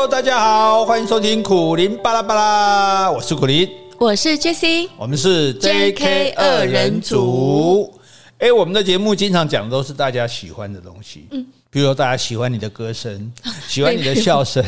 [0.00, 3.68] Hello，大家好，欢迎收听苦林巴拉巴拉，我是苦林，
[3.98, 7.92] 我是 Jessie，我们是 JK 二人组。
[8.38, 11.44] 哎，我们的节目经常讲的都是大家喜欢的东西，嗯。
[11.68, 13.32] 比如说，大家喜欢你的歌声，
[13.68, 14.64] 喜欢你的笑声。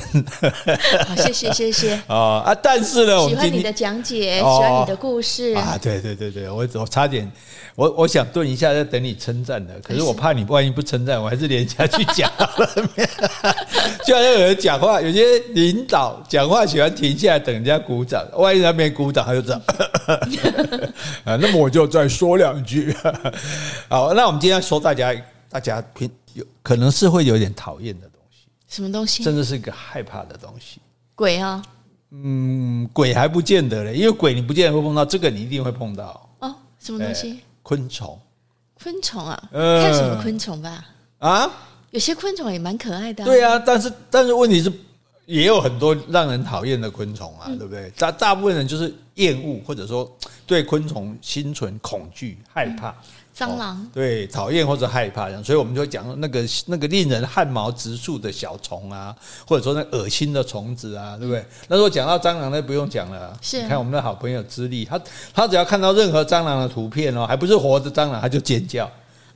[1.09, 1.99] 好， 谢谢，谢谢。
[2.07, 5.79] 哦啊，但是呢，我喜欢你的讲解，喜欢你的故事啊。
[5.81, 7.31] 对对对对，我我差点，
[7.75, 12.49] 我我想顿一下在等你称赞的，可是我怕你万一不称赞，我还是连下去讲 了。
[14.05, 19.63] 就好像有人讲话，有些领导讲话喜欢停下来等人家鼓掌，万一他没鼓掌，他就这样。
[21.25, 22.95] 啊，那么我就再说两句。
[23.89, 25.15] 好，那我们今天说大家，
[25.49, 26.11] 大家平。
[26.33, 28.07] 有可能是会有点讨厌的
[28.71, 29.23] 什么东西？
[29.23, 30.81] 真的是一个害怕的东西。
[31.15, 31.63] 鬼啊？
[32.13, 36.31] 嗯，鬼还不见得嘞，因为鬼你不见得会碰到，这个你一定会碰到。
[36.39, 37.33] 哦，什么东西？
[37.33, 38.19] 欸、昆虫。
[38.83, 39.49] 昆虫啊？
[39.53, 40.87] 呃、看什么昆虫吧？
[41.19, 41.51] 啊？
[41.91, 43.27] 有些昆虫也蛮可爱的、啊。
[43.27, 44.73] 对啊，但是但是问题是，
[45.27, 47.91] 也有很多让人讨厌的昆虫啊，嗯、对不对？
[47.99, 50.11] 大大部分人就是厌恶，或者说
[50.47, 52.91] 对昆虫心存恐惧、害怕。
[52.91, 52.95] 嗯
[53.37, 61.43] 蟑螂、哦、对，讨厌或者害怕这样，所以我们就会讲那个那个令人汗毛直竖的小虫啊，或者说那恶心的虫子啊，对不对？
[61.69, 63.35] 那如果讲到蟑螂，那不用讲了。
[63.41, 65.01] 是，你看我们的好朋友之力，他
[65.33, 68.85] 他只要看到任何蟑螂的图片哦，还不是活的蟑螂，他就尖叫。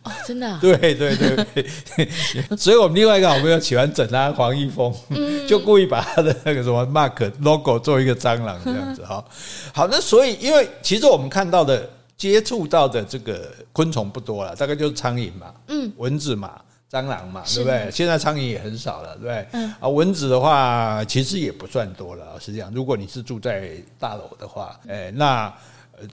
[0.03, 0.59] 哦，真的、啊？
[0.61, 2.09] 对 对对，
[2.59, 4.95] 所以我们另外一个好朋友喜欢整他黄一峰，
[5.49, 9.25] 就故意把他的那个什么 mark logo 做一个蟑螂这样子哈。
[9.73, 11.89] 好，那所以因为其实我们看到的。
[12.17, 17.91] 接触到的这个昆虫不多了，大概就是苍蝇嘛，嗯，蚊子嘛，蟑螂嘛，对不对？
[17.91, 19.47] 现在苍蝇也很少了，对不对？
[19.53, 22.39] 嗯，啊，蚊子的话其实也不算多了。
[22.39, 25.53] 实际上，如果你是住在大楼的话，哎，那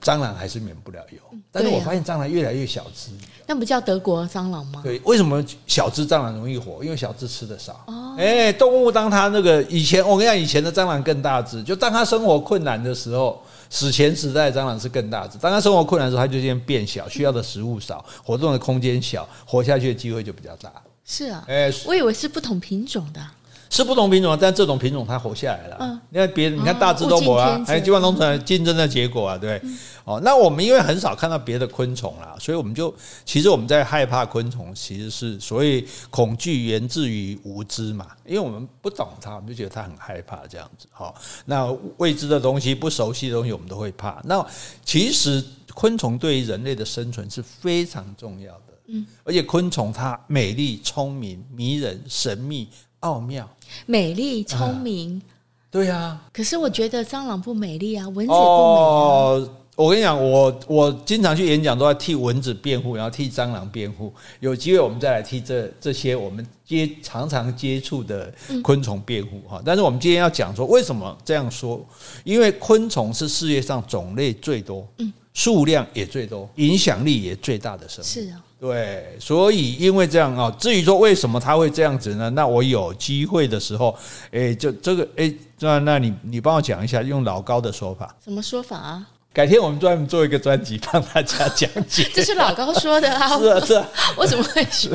[0.00, 1.18] 蟑螂还是免不了有。
[1.52, 3.12] 但是我发现蟑螂越来越小只，
[3.46, 4.80] 那不叫德国蟑螂吗？
[4.82, 6.82] 对，为什么小只蟑螂容易活？
[6.82, 7.84] 因为小只吃的少。
[7.86, 13.40] 哦，哎，动物当它那个以前，我跟你讲，以前的蟑螂更大只，就当它生活困难的时候。
[13.74, 20.70] 史前时代蟑螂是更大只，当它生活困难的时候，它就先变小，需要的食物少，活动的空间小，活下去的机会就比较大。
[21.06, 23.26] 是啊，哎，我以为是不同品种的，
[23.72, 25.78] 是不同品种，但这种品种它活下来了。
[25.80, 29.58] 嗯，因为别人你看大只都活啊，哎，基本上都成竞争的结果啊，对。
[30.04, 32.94] 哦，那我们因为很少看到别的昆虫啦，所以我们就
[33.24, 40.86] 其实我们在害怕昆虫，其实是所谓恐惧源自于无知嘛，因为我们不懂它，我们就觉得它很害怕这样子。
[40.90, 41.14] 好，
[41.46, 41.66] 那
[41.96, 44.20] 未知的东西、不熟悉的东西，我们都会怕。
[44.24, 44.44] 那
[44.84, 52.68] 其实昆虫对于人类的生存是非常重要的，嗯，而且昆虫它美丽、聪明、迷人、神秘、
[53.02, 53.48] 奥妙，
[53.86, 55.22] 美丽、聪明，
[55.70, 56.20] 对呀。
[56.32, 59.58] 可是我觉得蟑螂不美丽啊，蚊子不美啊。
[59.74, 64.12] 我跟你讲，我我经常去演讲，都在替蚊子辩护，然后替蟑螂辩护。
[64.38, 69.62] 有机会我们再来替这这些我们接常常接触的昆虫辩护哈。
[69.64, 71.84] 但是我们今天要讲说，为什么这样说？
[72.22, 78.06] 因为昆虫是世界上种类最多，嗯，数量也最多，影响力也最大的生物。
[78.06, 82.30] 是啊，对，所以因为这样啊，至于说为什么他会这样子呢？
[82.30, 83.98] 那我有机会的时候，
[84.30, 89.04] 哎，就这个哎，那那你你帮我讲一下，用老高的说法，什么说法啊？
[89.32, 92.08] 改天我们专门做一个专辑，帮大家讲解。
[92.14, 93.36] 这 是老高说的啊！
[93.36, 94.90] 是啊，是啊，我怎么会学？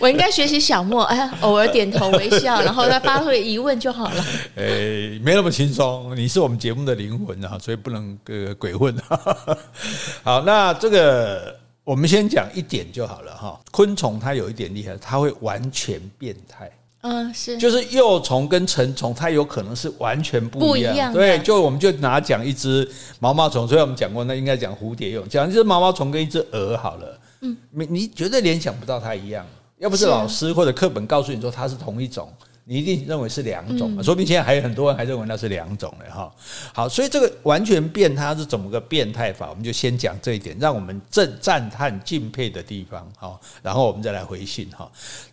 [0.00, 4.24] 我应该学习小莫，哎，偶尔点头微笑，然后再发挥疑问就好了。
[4.56, 6.16] 哎，没那么轻松。
[6.16, 8.92] 你是我们节目的灵魂啊，所以不能呃鬼混。
[10.24, 11.54] 好，那这个
[11.84, 13.60] 我们先讲一点就好了哈。
[13.70, 16.70] 昆虫它有一点厉害，它会完全变态。
[17.00, 21.12] 嗯，是，就是幼虫跟成虫，它有可能是完全不一样。
[21.12, 22.88] 对，就我们就拿讲一只
[23.18, 27.20] 毛毛虫，所以我们讲过，那应该讲蝴蝶蛹，讲一只毛毛虫跟一只蛾好了。
[27.40, 29.44] 嗯，你你绝对联想不到它一样，
[29.78, 32.32] 要不是老师或者课本告诉你说它是同一种。
[32.64, 36.32] 你一定认为是两种嘛，说不定现在还有很多人还认为那是两种嘞哈。
[36.72, 39.50] 好，所以这个完全变它是怎么个变态法？
[39.50, 43.38] 我们就先讲这一点，让我们正赞叹敬佩的地方哈。
[43.62, 44.90] 然后我们再来回信哈。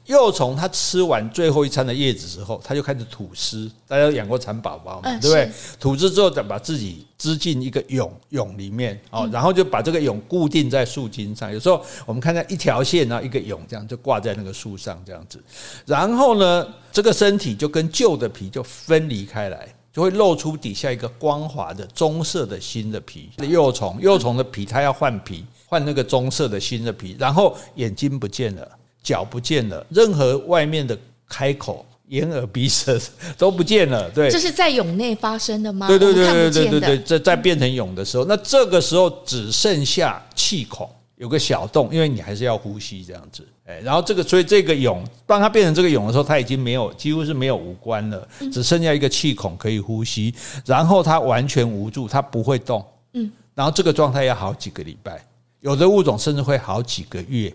[0.09, 3.71] 幼虫它吃完最后一餐的叶子之后，它就开始吐丝。
[3.87, 5.51] 大家都养过蚕宝宝嘛，对不对？
[5.79, 7.05] 吐丝之后再把自己。
[7.19, 11.51] 织进一个蛹蛹里面哦，然后就把这个蛹固定在树茎上。
[11.51, 15.43] 有时候我们看到一条线，然后一个蛹这样就挂在那个树上这样子。
[15.85, 23.29] 然后呢，这个身体就跟旧的皮就分离开来，就会露出底下一个光滑的棕色的新的皮。
[23.39, 27.17] 幼虫幼虫的皮，它要换皮，换那个棕色的新的皮。
[27.19, 28.65] 然后眼睛不见了，
[29.03, 30.97] 脚不见了，任何外面的
[31.27, 31.85] 开口。
[32.09, 32.99] 眼耳鼻舌
[33.37, 35.87] 都不见了，对，这是在蛹内发生的吗？
[35.87, 50.33] 对对对对对对对，在在变成蛹的时候，那这个时候只剩下气孔，有个小洞，因为你还是要呼吸这样子，哎，然后这个所以这个蛹，当它变成这个蛹的时候，它已经没有几乎是没有五官了，只剩下一个气孔可以呼吸，
[50.65, 55.23] 然后它完全无助，它不会动，嗯，然后这个状态要好几个礼拜，
[55.59, 57.53] 有的物种甚至会好几个月。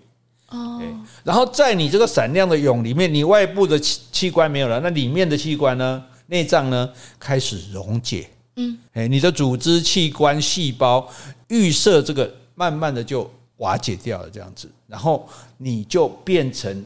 [0.55, 0.81] 哦，
[1.25, 6.05] 然后在你这个闪亮的蛹里面，你外部的器器官没有了，那里面的器官呢？
[6.27, 6.89] 内脏呢？
[7.19, 8.29] 开始溶解。
[8.57, 11.07] 嗯，哎，你的组织、器官、细胞
[11.49, 15.29] 预设这个，慢慢的就瓦解掉了，这样子，然后
[15.59, 16.85] 你就变成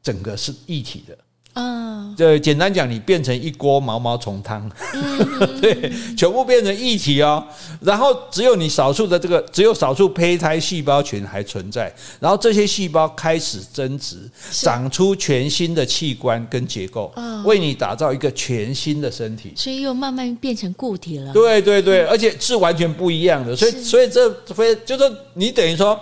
[0.00, 1.18] 整个是一体的。
[1.60, 7.44] 嗯，对，简单讲，你变成一锅毛毛虫汤，嗯、 对，全部变成液体哦。
[7.80, 11.92] 然后只有你少数的这个，只有少数胚胎细胞群还存在。
[12.20, 14.18] 然后这些细胞开始增殖，
[14.52, 17.12] 长出全新的器官跟结构，
[17.44, 19.52] 为你打造一个全新的身体。
[19.56, 21.32] 所以又慢慢变成固体了。
[21.32, 23.56] 对对对，而且是完全不一样的。
[23.56, 25.04] 所以所以这非就是
[25.34, 25.98] 你等于说。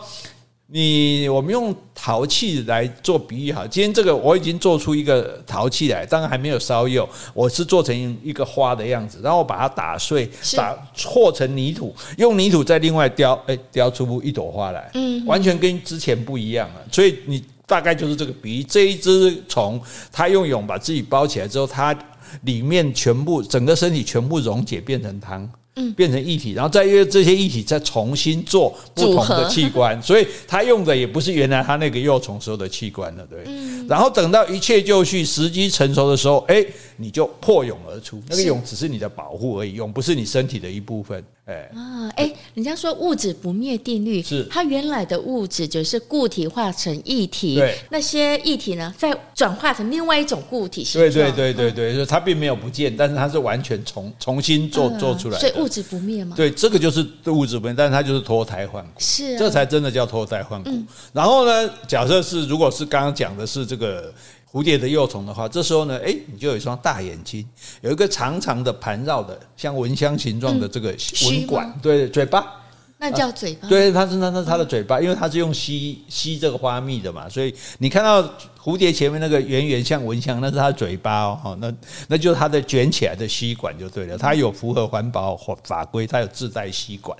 [0.68, 16.84] 你我们用陶器来做比喻哈，今天这个我已经做出一个陶器来，当然还没有烧釉，我是做成一个花的样子，然后把它打碎，打和成泥土，用泥土再另外雕，哎，雕出一朵花来，嗯，完全跟之前不一样了。
[16.90, 19.80] 所以你大概就是这个比喻，这一只虫
[20.10, 21.96] 它用蛹把自己包起来之后，它
[22.42, 25.48] 里面全部整个身体全部溶解变成汤。
[25.78, 33.44] 嗯，变成一体，然后再用这些一体再重新做不同的器官， 所以他用的也不是原来他那个幼虫时候的器官了，对。
[33.86, 36.64] 然后等到一切就绪、时机成熟的时候，哎，
[36.96, 41.22] 你就破蛹而出，那个蛹只是你的保护而已，蛹不是你身体的一部分。
[41.46, 51.12] 哎啊，哎，人家说物质不灭定律，是它原来的物质就是固体化成液体，对，那些液体呢，再转化成另外一种固体形状。
[51.12, 55.40] 对对对对对，就它并没有不见，但是它是完全重重新做做出来的。
[55.40, 56.34] 所以物质不灭嘛？
[56.34, 60.70] 对，这个就是物质不灭，但是它就是脱胎换骨，是，这才真的叫脱胎换骨。
[61.12, 64.12] 然后呢，假设是如果是刚刚讲的是这个。
[64.56, 67.46] 蝴蝶的幼虫的话，这时候呢，哎，你就有一双大眼睛，
[67.82, 72.54] 有一个长长的盘绕的像蚊香形状的这个蚊管，嗯、对，嘴巴，
[72.96, 78.26] 那叫嘴巴，对，它是那那它的嘴巴，因为它是用吸吸这个花蜜的嘛，所以你看到。
[78.66, 81.72] 蝴蝶前面那个圆圆像蚊香，那是它的嘴巴哦，那
[82.08, 84.18] 那就是它的卷起来的吸管就对了。
[84.18, 87.16] 它有符合环保法规，它有自带吸管。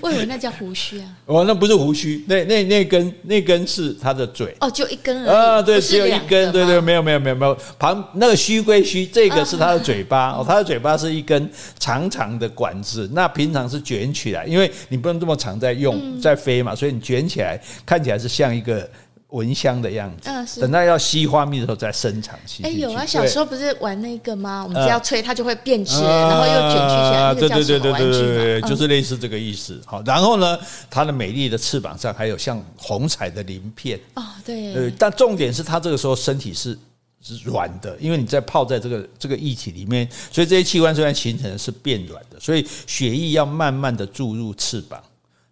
[0.00, 1.06] 我 以为那叫胡须啊。
[1.26, 4.52] 哦，那不是胡须，那那那根那根是它的嘴。
[4.58, 5.24] 哦，就一根。
[5.26, 7.56] 啊，对，只有一根，对对，没有没有没有没有。
[7.78, 11.48] 旁那个须归须，这个是它的嘴巴哦，它的嘴巴是一根
[11.78, 13.08] 长长的管子。
[13.12, 17.56] 那平常是卷起来，因为你不能这么长在用在飞嘛，所以你卷起来
[17.86, 18.90] 看起来是像一个。
[19.34, 22.62] 蚊香的样子，嗯，等到要吸花蜜的时候再伸长吸。
[22.62, 24.62] 哎，有啊，小时候不是玩那个吗？
[24.62, 27.34] 我们只要吹，它就会变直，然后又卷曲起来。
[27.34, 29.80] 对对对对对对，就是类似这个意思。
[29.84, 30.56] 好，然后呢，
[30.88, 33.98] 它的美丽的翅膀上还有像虹彩的鳞片。
[34.14, 34.92] 哦，对。
[34.96, 36.78] 但重点是它这个时候身体是
[37.20, 45.02] 是软的，因为你在泡在这个这个液体里面，所以这些器官虽然形成的是变软的，所以血液要慢慢的注入翅膀。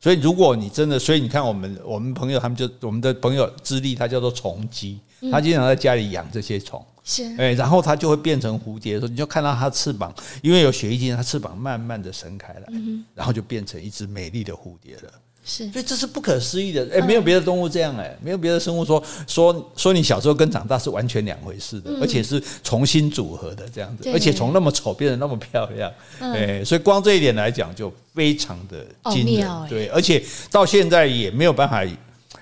[0.03, 4.99] 所以，如果你真的，所以你看，我们我们朋友他们就我们的朋友资历，他叫做虫鸡，
[5.31, 10.13] 他经常在家里养这些虫，是，哎，然后他就会变成蝴蝶的时候，你就看到它翅膀，
[10.43, 12.67] 因为有血液进，它翅膀慢慢的伸开来，
[13.15, 15.13] 然后就变成一只美丽的蝴蝶了。
[15.44, 31.84] 是，所以这是不可思议的，哎，没有别的动物这样，哎，没有别的生物说说说你小时候跟长大是完全两回事的，而且是重新组合的这样子，而且从那么丑变得那么漂亮，哎，所以光这一点来讲就非常的惊人，对，而且到现在也没有办法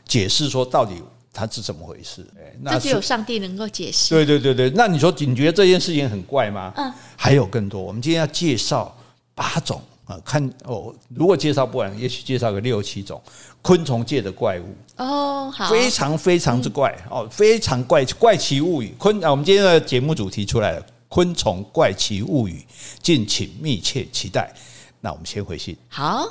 [0.07, 1.03] 解释说到底
[1.33, 4.15] 它是怎么回事，哎，那只有上帝能够解释。
[4.15, 6.71] 对对对对，那你说你觉得这件事情很怪吗？
[6.77, 8.95] 嗯，还有更多，我们今天要介绍
[9.35, 9.81] 八种。
[10.25, 13.21] 看哦，如果介绍不完，也许介绍个六七种
[13.63, 18.95] 昆虫界的怪物哦，好，非常非常之怪哦，非常怪怪奇物语。
[18.99, 22.65] 昆啊，我们今天的节目主题出来了，昆虫怪奇物语，
[23.03, 24.53] 敬请密切期待。
[25.01, 26.27] 那我们先回信，好，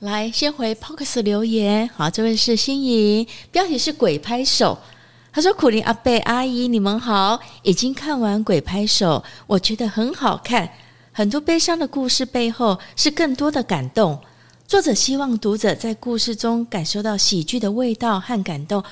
[0.00, 1.88] 来先回 Podcast 留言。
[1.94, 4.78] 好，这位是心仪，标题是鬼拍手。
[5.34, 10.68] 他说：“苦苓阿贝阿姨，你们好，已经看完鬼拍手，我觉得很好看。”
[11.12, 14.18] 很多悲伤的故事背后是更多的感动。
[14.66, 18.82] 作者希望读者在故事中感受到喜剧的味道和感动。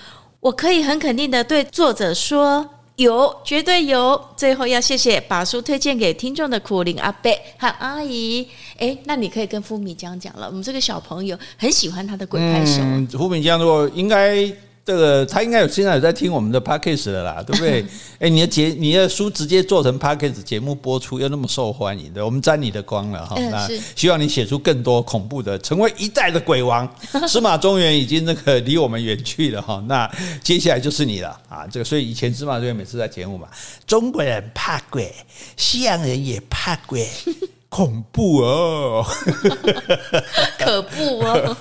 [0.41, 4.23] 我可以很肯定的对作者说，有，绝对有。
[4.37, 8.47] 最后要谢谢把书推荐给听众的苦苓阿伯和阿姨。
[8.77, 12.83] 诶，那你可以跟富米江讲了，我们这个小朋友很喜欢他的鬼拍手。
[12.83, 14.53] 嗯，富米江如果应该。
[14.91, 17.87] 这个他应该有现在有在听我们的 podcast 了啦， 对不对？
[18.19, 23.37] 哎，你的节你的书直接做成 podcast 节目播出，又那么受欢迎的，我们沾你的光了哈。
[23.39, 26.93] 那希望你写出更多恐怖的，成为一代的鬼王。
[27.29, 30.11] 司马中原已经那个离我们远去了哈，那
[30.43, 31.65] 接下来就是你了啊！
[31.71, 33.47] 这个所以以前司马中原每次在节目嘛，
[33.87, 35.15] 中国人怕鬼，
[35.57, 37.07] 西洋人也怕鬼。
[37.71, 39.07] 恐怖哦，
[40.59, 41.57] 可怖哦！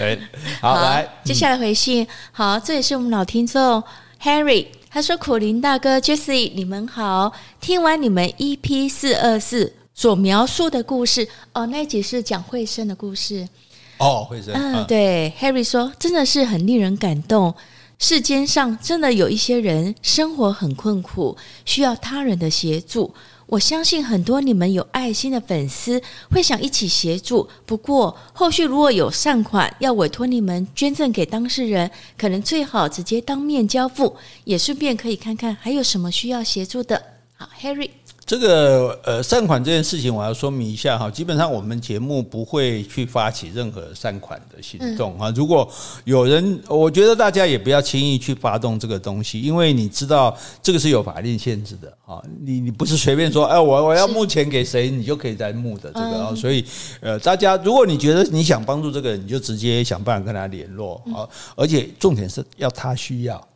[0.00, 0.18] 来，
[0.60, 2.04] 好来，接下来回信。
[2.32, 3.80] 好，这也是我们老听众
[4.20, 7.32] Harry，他说：“苦林大哥，Jessie，你们好。
[7.60, 13.48] 听完你们 EP 四二四所描述的故事，哦，那一集是讲慧生的故事。
[13.98, 17.54] 哦，慧生，嗯，对，Harry 说，真的是很令人感动。
[18.00, 23.14] 世间上真的有一些人生活很困苦，需要他人的协助。”
[23.46, 37.02] 我相信很多你们有爱心的粉丝会想一起协助，不过后续如果有善款要委托你们捐赠给当事人，可能最好直接当面交付，也顺便可以看看还有什么需要协助的。
[37.36, 37.90] 好，Harry。
[38.26, 41.10] 这个呃善款这件事情，我要说明一下哈。
[41.10, 45.30] 基本上我们节目不会去发起任何善款的行动啊。
[45.36, 45.70] 如果
[46.04, 52.22] 有人，我觉得大家也不要轻易去发动这个东西，因为你知道这个是有法令限制的啊。
[52.40, 56.34] 你你不是随便说，哎，我我要募钱给谁，你就可以再募的这个啊。
[56.34, 56.64] 所以
[57.00, 61.28] 呃，大家如果你觉得你想帮助这个人，你就直接想办法跟他联络啊。
[61.56, 63.48] 而且重点是要他需要。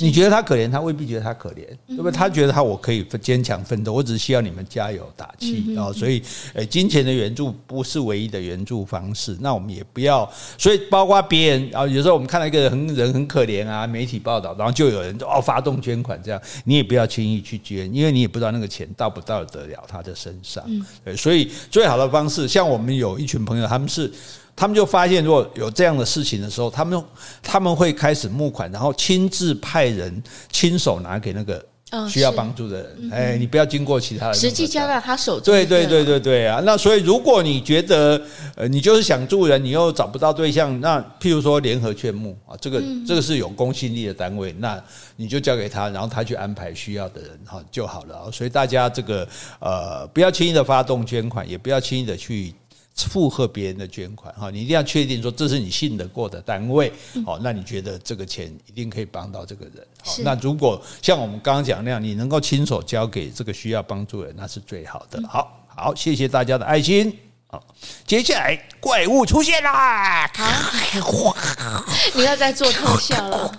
[0.00, 2.12] 你觉得他可怜，他未必觉得他可怜，对不对？
[2.12, 5.92] 他觉得他我可以坚强奋斗，我只是需要你们加油打气啊！
[5.92, 6.22] 所以，
[6.54, 9.36] 诶，金钱的援助不是唯一的援助方式。
[9.40, 20.64] 那我们也不要，所以包括别人啊，有时候我们看到一个人很人很可怜啊，媒体报道，然后就有人哦发动捐款这样，你也不要轻易去捐，因为你也不知道那个钱到不到得了他的身上。
[21.04, 24.12] 对，所以最好的方式，像我们有一群朋友，他们是。
[24.60, 27.02] 他们就发现，如果有这样的事情的时候，他们
[27.42, 31.64] 他们会开始募款，然后亲自派人亲手拿给那个
[32.06, 33.10] 需要帮助的人。
[33.10, 35.44] 哎，你不要经过其他人，实际交到他手中。
[35.44, 36.60] 对对对对对啊！
[36.62, 38.20] 那所以，如果你觉得
[38.54, 44.78] 呃，你就是想助人，你又找不到对象，那譬如说联合劝募啊，这个这个是有公信力的单位，那
[45.16, 48.30] 你就交给他，然后他去安排需要的人哈就好了。
[48.30, 49.26] 所以大家这个
[49.58, 52.52] 呃，不要轻易的发动捐款，也不要轻易的去。
[52.96, 56.92] 附和别人的捐款哈，你一定要确定说这是你信得过的单位，
[57.24, 59.86] 好，那你觉得这个钱一定可以帮到这个人。
[60.04, 65.22] 好，那如果像我们刚刚讲那样，你能够亲手交给这个需要帮助的人，那是最好的。
[65.26, 67.16] 好好，谢谢大家的爱心。
[67.46, 67.64] 好，
[68.06, 70.30] 接下来怪物出现啦！
[70.34, 71.34] 好，
[72.14, 73.52] 你要再做特效了。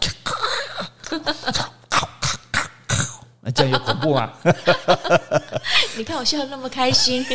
[3.51, 4.31] 那这样有恐怖吗？
[5.97, 7.25] 你看我笑得那么开心，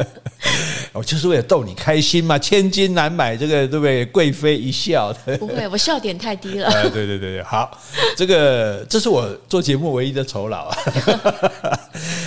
[0.92, 2.38] 我就是为了逗你开心嘛。
[2.38, 4.04] 千金难买这个，对不对？
[4.06, 5.12] 贵妃一笑。
[5.38, 6.70] 不会， 我笑点太低了。
[6.70, 7.78] 对对对对，好，
[8.16, 10.76] 这个这是我做节目唯一的酬劳啊。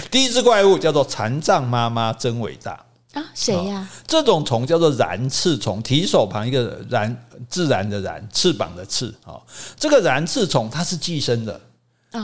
[0.10, 2.72] 第一只怪物叫做残障妈妈，真伟大
[3.14, 3.24] 啊！
[3.34, 3.88] 谁呀？
[4.08, 7.16] 这种虫叫做燃翅虫，提手旁一个燃，
[7.50, 9.14] 自然的燃，翅膀的翅。
[9.78, 11.60] 这个燃翅虫它是寄生的。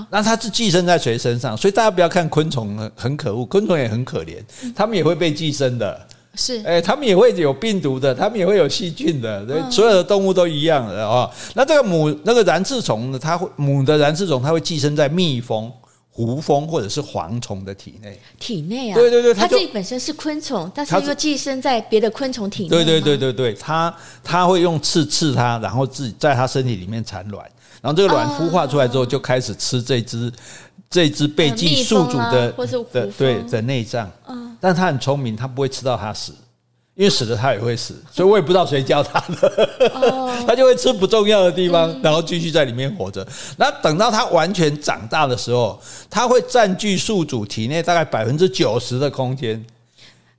[0.09, 1.55] 那它是寄生在谁身上？
[1.57, 4.37] 所以大家不要看昆虫很可恶，昆虫也很可怜，
[4.75, 6.07] 它们也会被寄生的。
[6.35, 9.45] 是，哎，它们也会有病毒的，它们也会有细菌的。
[9.45, 11.29] 对，所有的动物都一样的啊。
[11.55, 13.19] 那这个母那个燃翅虫呢？
[13.19, 15.69] 它会母的燃翅虫，它会寄生在蜜蜂、
[16.11, 18.19] 胡蜂或者是蝗虫的体内。
[18.39, 18.95] 体内啊？
[18.95, 22.69] 对对对，它自己本身是昆虫，但是又寄生在别的昆虫体内。
[22.69, 27.49] 对对对对对，它它会用刺刺它，然后自己在它身体里面产卵。
[27.81, 30.31] 然后这个卵孵化出来之后，就开始吃这只
[30.89, 32.51] 这只被寄宿主的
[32.91, 34.11] 的对的内脏。
[34.27, 36.33] 嗯但它很聪明，它不会吃到它死，
[36.99, 39.69] 因为死了他也会死，所以我也不知道谁教他的。
[40.45, 43.25] 他就会吃不重要的地方，然后继续在里面活着。
[43.55, 49.65] 那等到他完全长大的时候，他会占据宿主体内大概百分之九十的空间。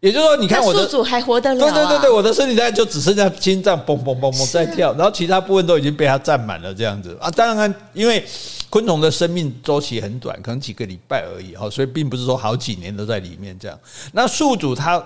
[0.00, 1.60] 也就是说，你看我的宿主还活得了？
[1.60, 7.30] 对对对对，我的身体大概就只剩下心脏嘣嘣嘣嘣在跳，然后其他部分都已经被它占满了，这样子啊。
[7.30, 8.22] 当然，因为
[8.68, 13.78] 昆虫的生命周期很短，可能几个礼拜而已哈，所以并不是说好几年都在里面这样。
[14.12, 15.02] 那宿主它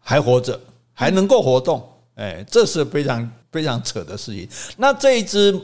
[0.00, 0.58] 还活着，
[0.96, 1.86] 还能够活动，
[2.16, 4.48] 哎，这是非常非常扯的事情。
[4.78, 5.54] 那这一只。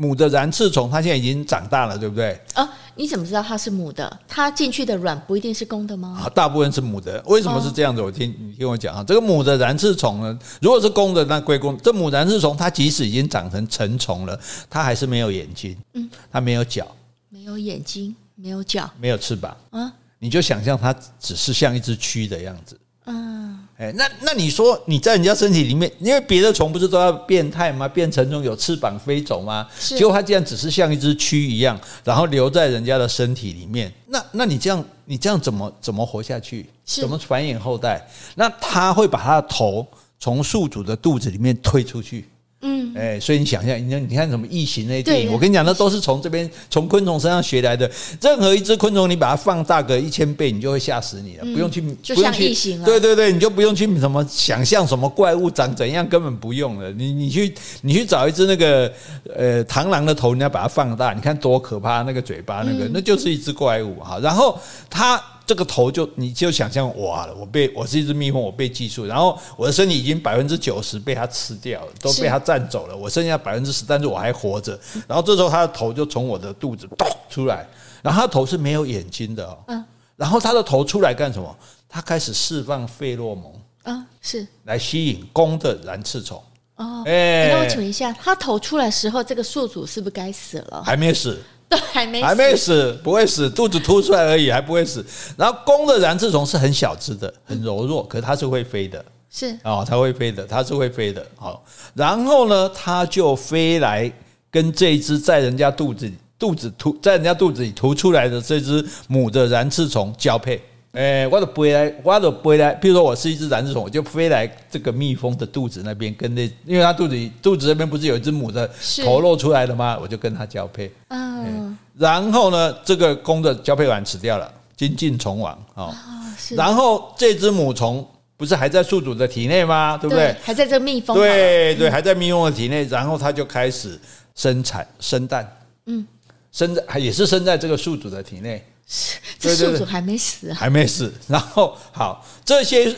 [0.00, 2.40] 母的燃翅虫，它现在已经长大了，对不对？
[2.54, 4.20] 啊，你怎么知道它是母的？
[4.28, 6.22] 它进去的卵不一定是公的吗？
[6.22, 7.20] 啊，大部分是母的。
[7.26, 8.00] 为什么是这样子？
[8.00, 11.76] 我听你听我讲啊，这个母的燃翅虫呢，如果是公的，那归公。
[11.78, 14.38] 这母燃翅虫，它即使已经长成成虫了，
[14.70, 16.86] 它还是没有眼睛，嗯，它没有脚，
[17.28, 19.92] 没有眼睛，没有脚，没有翅膀啊。
[20.20, 22.78] 你就想象它只是像一只蛆的样子。
[23.10, 27.88] 嗯，哎，那那你说你在人家身体里面，因为别的虫不是都要变态吗？
[27.88, 29.66] 变成种有翅膀飞走吗？
[29.78, 33.90] 结果它竟然只是像一只蛆一样，然后留在人家的身体里面。
[34.06, 36.68] 那那你这样，你这样怎么怎么活下去？
[36.84, 38.06] 怎么繁衍后代？
[38.34, 39.86] 那它会把它的头
[40.18, 42.28] 从宿主的肚子里面推出去。
[42.60, 45.32] 嗯，哎，所以你想一下，你看，你看什么异形那电影？
[45.32, 47.88] 我跟你讲，那都是从这边从昆虫身上学来的。
[48.20, 51.44] 任何一只昆虫，你把它放大个一千倍，你就会吓死你了。
[51.44, 52.84] 不用去，就像异形了。
[52.84, 56.90] 对对对，你就不用去什么想象什么怪物长怎样，根本不用了。
[56.90, 58.92] 你你去你去找一只那个
[59.36, 64.18] 呃螳螂的头，你要把它放大，你看多可怕，那个嘴巴那个，那就是一只怪物哈。
[64.20, 64.58] 然后
[64.90, 65.22] 它。
[65.48, 74.78] 这个头就你就想象哇了，我被我是一只蜜蜂，我被寄宿，然后我的身体已经百分之九十被它吃掉了，都被它占走了，我剩下百分之十，但是我还活着。
[75.06, 77.66] 然后这时候它的头就从我的肚子咚出来，
[78.02, 79.82] 然后它的头是没有眼睛的哦，嗯，
[80.16, 81.56] 然后它的头出来干什么？
[81.88, 83.50] 它开始释放费洛蒙
[83.84, 86.36] 啊，是来吸引公的蓝刺虫
[86.76, 87.02] 哦。
[87.06, 90.82] 哎，那我请问一下，它头出来的时候，这个宿主是不是该死了？
[90.84, 91.42] 还没死。
[91.70, 95.04] 都还没还没死，不会死，肚子凸出来而已，还不会死。
[95.36, 101.24] 然后公的燃翅虫是很小只的，很柔弱，可是它是会飞的，是哦，它会飞的，它是会飞的。
[101.36, 101.62] 好，
[101.94, 104.10] 然后呢，它就飞来
[104.50, 110.62] 跟这一只在人家肚子里肚子凸在人家肚子里凸出来的这只母的燃翅虫交配。
[110.98, 112.74] 哎，我就飞来，我就飞来。
[112.74, 118.68] 比如说，我是一只燃刺虫，我就飞来这个蜜蜂的肚子那边，跟那，因为它肚子肚子那边不是有一只母的
[119.04, 119.96] 头露出来的吗？
[120.02, 120.92] 我就跟它交配。
[121.10, 125.94] 嗯，然后呢，这个公的交配完死掉了，精尽虫亡哦。
[126.36, 126.56] 是。
[126.56, 128.04] 然后这只母虫
[128.36, 129.96] 不是还在宿主的体内吗？
[129.96, 130.34] 对不对？
[130.42, 131.16] 还在这蜜蜂。
[131.16, 133.96] 对对，还在蜜蜂的体内，然后它就开始
[134.34, 135.48] 生产生蛋。
[135.86, 136.04] 嗯，
[136.50, 138.64] 生在也是生在这个宿主的体内。
[139.38, 141.12] 这宿主还没死，还没死。
[141.28, 142.94] 然后好，这些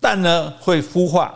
[0.00, 1.34] 蛋呢会孵化，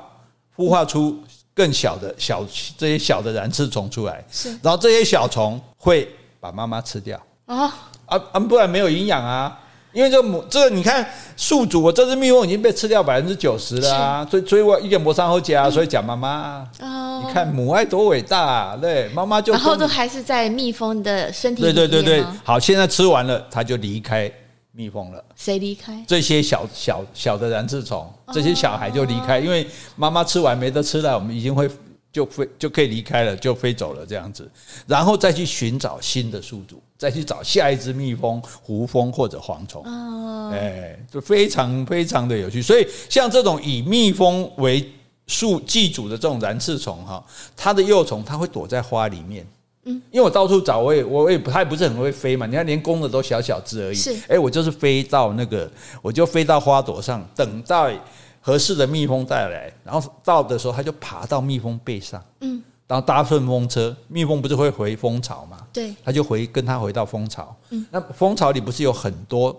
[0.57, 4.25] 孵化出更小的小这些小的燃翅虫出来。
[4.31, 7.67] 是，然后这些小虫会把妈妈吃掉啊。
[8.07, 9.59] 啊啊，不然没有营养啊。
[9.99, 11.05] 因为这母，这个你看
[11.37, 16.65] 宿主，我这只蜜蜂已经被吃掉百分之九十了啊，所以所以我一点磨伤后加，所以讲妈妈。
[16.81, 21.75] 哦，你看母爱多伟大啊，对，妈妈就然后都还是在蜜蜂的身体里面。
[21.75, 24.33] 对对对对，好，现在吃完了，它就离开
[24.71, 25.21] 蜜蜂了。
[25.35, 26.01] 谁离开？
[26.07, 31.69] 这些小小小的燃翅虫，这些小孩就离开，因为妈妈吃完没得吃了，我们已经会。
[32.11, 34.51] 就飞就可以离开了，就飞走了这样子，
[34.87, 39.83] 然后再去寻找新的宿主，再去找下一只蜜蜂、胡蜂或者蝗虫。
[39.85, 42.61] 哦，哎，就非常非常的有趣。
[42.61, 44.87] 所以像这种以蜜蜂为
[45.27, 47.25] 宿寄主的这种燃翅虫哈，
[47.57, 49.47] 它的幼虫它会躲在花里面。
[49.85, 52.45] 嗯，因为我到处找，我也我也不太不是很会飞嘛。
[52.45, 53.95] 你看，连公的都小小只而已。
[53.95, 55.71] 是，哎，我就是飞到那个，
[56.03, 57.99] 我就飞到花朵上，等待。
[58.41, 65.59] 合适的蜜蜂带来，然后到的时候，它就爬到蜜蜂背上，嗯，然后搭顺风车，蜜蜂不是会回蜂巢嘛？
[65.71, 69.55] 对，它就回跟它回到蜂巢，嗯，那蜂巢里不是有很多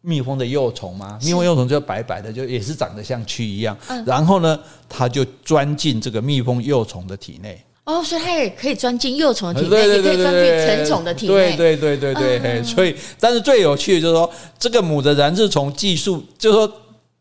[0.00, 1.18] 蜜蜂的幼虫吗？
[1.22, 7.62] 蜜蜂幼虫就白白的，就也是长得像蛆一样，嗯，然后呢，它就钻进这个蜜蜂幼虫的体内。
[7.84, 11.56] 哦，所以它也可以钻进幼虫的体内，也可以钻进成虫的体内。
[11.56, 16.72] 对对对对对，对，所以，但是最有趣的就是说，这个母的燃刺虫技术，就是说。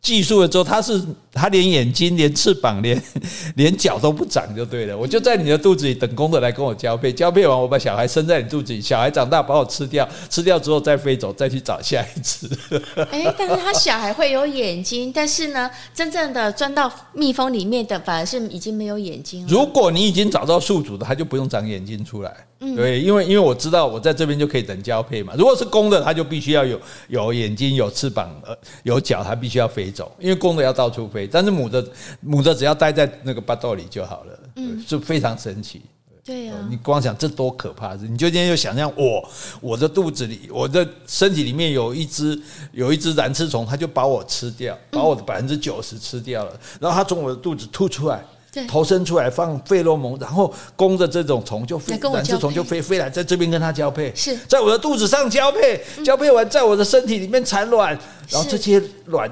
[0.01, 0.97] 寄宿了之后，它是
[1.31, 3.01] 它连眼睛、连翅膀、连
[3.55, 4.97] 连脚都不长就对了。
[4.97, 12.49] 我就在你的肚子里等公的来跟我交配，交配完我把小孩生在你肚子里，小孩长大把我吃掉，吃掉之后再飞走，再去找下一只。
[13.11, 19.47] 哎，但是它小孩会有眼睛，但是呢，真正的钻到蜜蜂里面的反而是已经没有眼睛了。
[19.49, 22.33] 如果你已经找到宿主的，它就不用长眼睛出来。
[22.61, 25.33] 嗯，对，因为因为我知道我在这边就可以等交配嘛。
[25.37, 30.11] 如果是公的，它就必须要有有眼睛、有翅膀、呃有脚，它必须要飞走。
[30.19, 31.85] 因为公的要到处飞，但是母的
[32.21, 34.39] 母的只要待在那个巴豆里就好了。
[34.55, 35.81] 嗯，就非常神奇。
[36.25, 37.95] 对呀，你光想这多可怕！
[37.95, 39.29] 你就今天就想象我
[39.61, 42.39] 我的肚子里，我的身体里面有一只
[42.71, 48.23] 有一只燃翅虫，它就把我吃掉，把我的百分之九十吃掉了，然后它从我的肚子吐出来。
[48.67, 59.29] 头伸出来放费洛蒙，然后公的这种虫就飞，燃翅虫就飞飞来，在这边跟它交配，是在我的肚子上交配，交配完在我的身体里面产卵，然后这些卵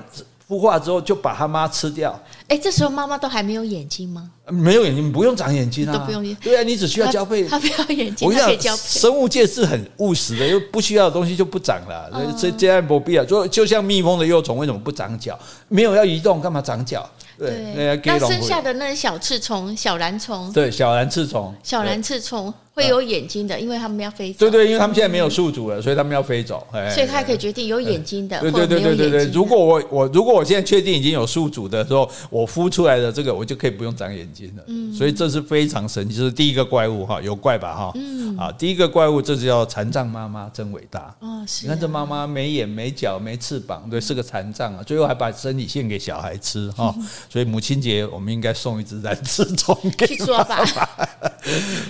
[0.49, 2.17] 孵化之后就把他妈吃掉。
[2.47, 4.31] 哎，这时候妈妈都还没有眼睛吗？
[4.49, 6.36] 没有眼睛，不用长眼睛啊，都不用眼。
[6.41, 13.25] 对啊，你只需要交配，它不要眼睛，我跟你讲，生物界是很务实的，又不需要的东西就不长了，所以这样不必要。
[13.25, 15.38] 就就像蜜蜂的幼虫为什么不长脚？
[15.67, 17.10] 没有要移动，干嘛长脚？
[17.38, 24.37] 对，那剩下的那小刺虫、小蓝虫，对，小蓝刺虫，小蓝刺虫会有眼睛的，因为他们要飞走。
[24.37, 26.67] 对对，因为他们现在没有宿主了，所以他们要飞走。
[26.93, 29.25] 所以他可以决定有眼睛的，对对对对对对。
[29.31, 34.63] 如果我我如果我现在确定已经有宿主的时候，我孵出来的这个我就可以不用长眼睛了。
[34.67, 37.91] 嗯，所以这是非常神奇，这是第一个怪物哈，有怪吧哈？
[37.95, 41.15] 嗯，啊，第一个怪物这就叫残障妈妈，真伟大。
[41.21, 41.63] 哦，是。
[41.63, 46.93] 你看这妈妈没眼没脚没翅膀，对，是个残障啊，最后还把身体献给小孩吃哈。
[47.27, 50.87] 所以母亲节我们应该送一只染翅虫给妈妈。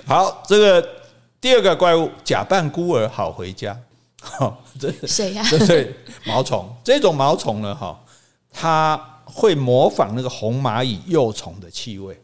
[0.05, 0.76] 好，这个。
[1.39, 3.77] 第二个怪物假扮孤儿好回家，
[4.21, 5.45] 哈，这谁呀？
[5.49, 5.95] 对对，
[6.25, 6.67] 毛虫。
[6.83, 7.99] 这种毛虫呢，哈，
[8.51, 12.19] 它会模仿那个红蚂蚁幼虫的气味，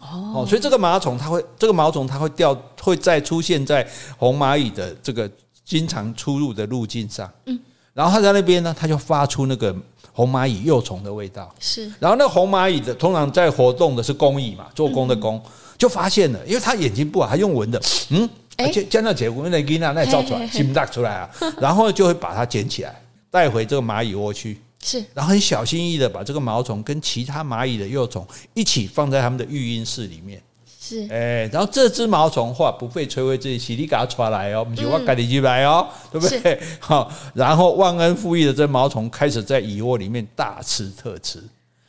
[0.00, 5.30] 哦，所以这个毛虫它会，这个毛虫它会掉，会再出现在红蚂蚁的这个
[5.62, 7.60] 经常出入的路径上，嗯，
[7.92, 9.76] 然后它在那边呢，它就发出那个
[10.14, 15.42] 红蚂蚁幼虫的味道，是，然后那红蚂蚁的通常在活动的是工蚁嘛，做工的工，
[15.76, 18.26] 就发现了，因为它眼睛不好，它用闻的，嗯。
[18.58, 22.94] 而且将那结果那给那那造出来，心大出来啊， 然后就会把它捡起来，
[23.30, 24.60] 带回这个蚂蚁窝去。
[24.82, 30.42] 是，然后很小心翼翼的把这个毛虫跟其他蚂蚁的幼虫一起放在他们的育婴室里面。
[30.78, 36.60] 是，哎，然后这只毛虫话不费吹灰之力，洗你给它抓来哦，不是我赶你进来哦，对不对？
[36.78, 41.42] 好，然后忘恩负义的这毛虫开始在蚁窝里面大吃特吃。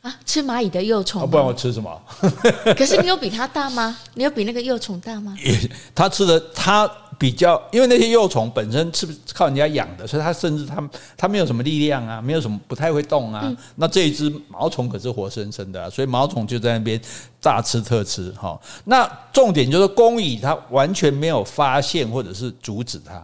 [0.05, 1.99] 啊，吃蚂蚁的幼虫，哦，不然我吃什么？
[2.77, 3.97] 可是你有比它大吗？
[4.13, 5.35] 你有比那个幼虫大吗？
[5.95, 6.87] 它吃的它
[7.17, 10.87] 比较，因为那些幼虫本身是靠人家养的，所以它甚至它
[11.17, 13.41] 它没有什么力量啊，没有什么不太会动啊。
[13.45, 17.01] 嗯、那这一只毛虫可是活生生的，啊，所以毛虫就在那边
[17.41, 18.61] 大吃特吃哈。
[18.83, 23.19] 那重点就是工蚁它完全没有发现或者是阻止它，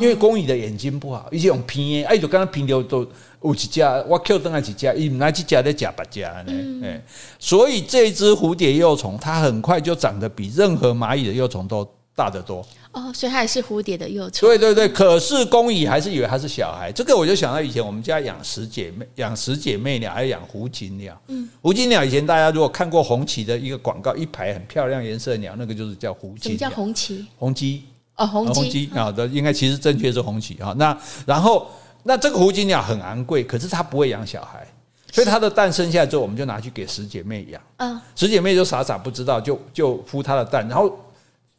[0.00, 3.06] 因为公蚁的眼睛不好，一些用拼哎，就刚刚拼掉都。
[3.44, 6.80] 有几只我 Q 登了几家，伊哪几只在假八只呢？
[6.84, 7.02] 哎，
[7.40, 12.64] 所以这只蝴蝶幼虫，它很快就长得比任何蚂蚁的幼虫都大得多。
[12.92, 14.48] 哦，所以它也是蝴蝶的幼虫。
[14.48, 16.92] 对对对，可是公蚁还是以为它是小孩。
[16.92, 21.20] 这个我就想到以前我们家养十姐妹，养十姐妹鸟，还有养胡锦鸟。
[21.26, 26.42] 嗯，胡锦鸟以前大家如果看过红旗的一个广告，一排很漂亮颜色的鸟，那个就是叫胡锦鸟。
[26.42, 27.26] 什么叫红旗？
[27.36, 27.82] 红鸡
[28.24, 30.74] 哦，红鸡啊的，应该其实正确是红旗啊。
[30.76, 31.66] 那然后。
[32.04, 34.66] 那这个胡锦鸟很昂贵，可是它不会养小孩，
[35.12, 37.62] 所以它的蛋生下来之后，我们就拿去给十姐妹养。
[37.76, 40.92] 嗯，十姐妹就傻傻不知道，就就孵它的蛋，然后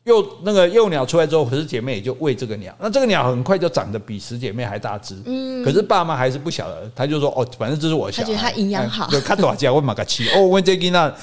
[0.04, 2.76] 幼那个幼鸟出来之后，十姐妹也就喂这个鸟。
[2.78, 5.18] 那这个鸟很快就长得比十姐妹还大只。
[5.24, 8.24] 嗯，可是爸妈还是不晓得，他就说哦，反正这是我小孩。
[8.24, 11.16] 他觉得它营养好，就看多少家我马个七哦，问这个那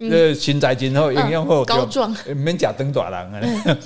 [0.00, 3.78] 呃新仔今后营养后高壮，免假登大人。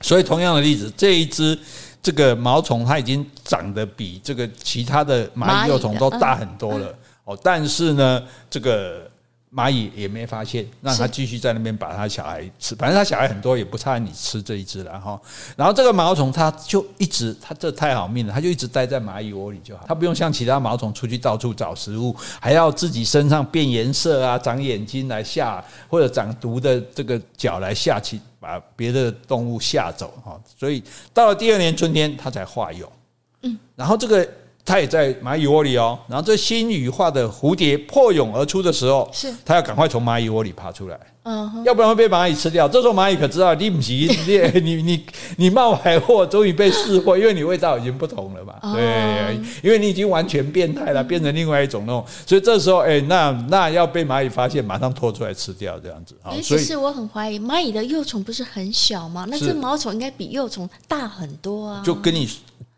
[0.00, 1.58] 所以同样的例子，这一只。
[2.02, 9.06] 这个毛虫它已经长得比这个其他的蚂蚁幼虫都大很多了哦，但是呢，这个
[9.54, 15.20] 蚂蚁也没发现，让它继续在那边把它小孩吃，反正它小孩很多，也不差你吃这一只了哈。
[15.56, 28.20] 然后这个毛虫它就一直，它这太好命了，它就一直待在蚂蚁窝里就好，它不用像其他毛虫出去到处找食物，还要自己身上变颜色啊，长眼睛来吓，或者长毒的这个脚来吓起。
[28.40, 30.82] 把别的动物吓走哈，所以
[31.12, 32.90] 到了第二年春天，它才化蛹。
[33.42, 34.26] 嗯，然后这个
[34.64, 35.98] 它也在蚂蚁窝里哦。
[36.08, 40.98] 然后这新羽化的蝴蝶破蛹而出的时候，是它要赶快从蚂蚁窝里爬出来。
[41.22, 42.66] 嗯，要不然会被蚂蚁吃掉。
[42.66, 48.54] 这时候蚂蚁可知道你不行，你你 你你冒牌货，终于被识破，因为你味道已经不同了嘛。
[48.74, 52.02] 对，因为你已经完全变态了，变成另外一种那种。
[52.26, 56.16] 所以这时候，哎，那那要被蚂蚁发现，马上拖出来吃掉，这样子。
[56.22, 59.26] 哎，其实我很怀疑，蚂蚁的幼虫不是很小吗？
[59.28, 61.82] 那这毛虫应该比幼虫大很多啊。
[61.84, 62.26] 就跟你。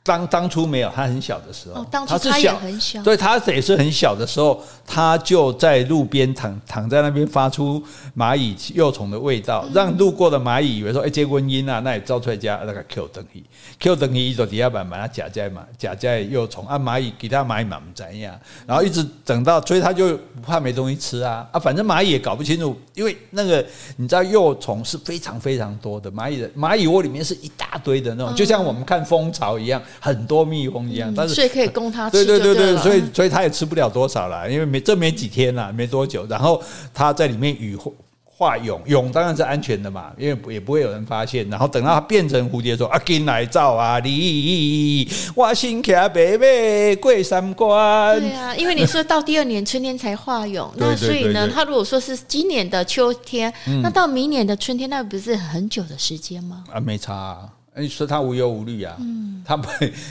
[0.05, 7.81] 当当初没有，他很小的时候，它是小，很小，对，它也是很小的时候，他就在路边躺躺在那边，发出
[8.17, 13.45] 蚂蚁幼虫的味道，让路过的蚂蚁以为说，哎，结婚姻啊，那也招出来家那个 Q 等于
[13.79, 18.37] Q 等于一种底下板把它夹在嘛，夹在幼虫啊，蚂蚁给他蚂蚁嘛不怎样，
[18.67, 21.47] 然后一直等到，所以它就不怕没东西吃啊。
[21.53, 23.65] 啊，反正蚂蚁也搞不清楚，因为那个
[23.97, 29.81] 你知道幼虫是非常非常多的，蚂蚁的蚂蚁窝里面是一大堆的那种，就像我们看蜂巢一样。
[30.01, 32.25] 很多蜜蜂一样，但是所以可以供它吃。
[32.25, 37.77] 对对对对，所以所以它也吃不了多少了，因为没这没几天了，没多久，然后它在里面羽
[38.25, 41.49] 化蛹，蛹当然是安全的嘛，因为也不会有人发现。
[41.49, 56.65] 然后等到它变成蝴蝶说：“啊，进来照啊，你我心卡白白过三关。”对啊，因为你说到第二年春天才化蛹，那所以呢，它如果说是今年的秋天，那到明年的春天，那不是很久的时间吗？
[56.73, 57.49] 啊，没差啊。
[57.77, 58.97] 你说它无忧无虑啊，
[59.45, 59.69] 它不，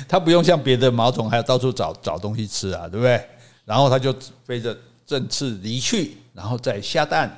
[0.08, 3.22] 它不用像别的毛虫还要到处找找东西吃啊，对不对？
[3.66, 4.14] 然后它就
[4.46, 7.32] 飞着振翅离去，然后再下蛋，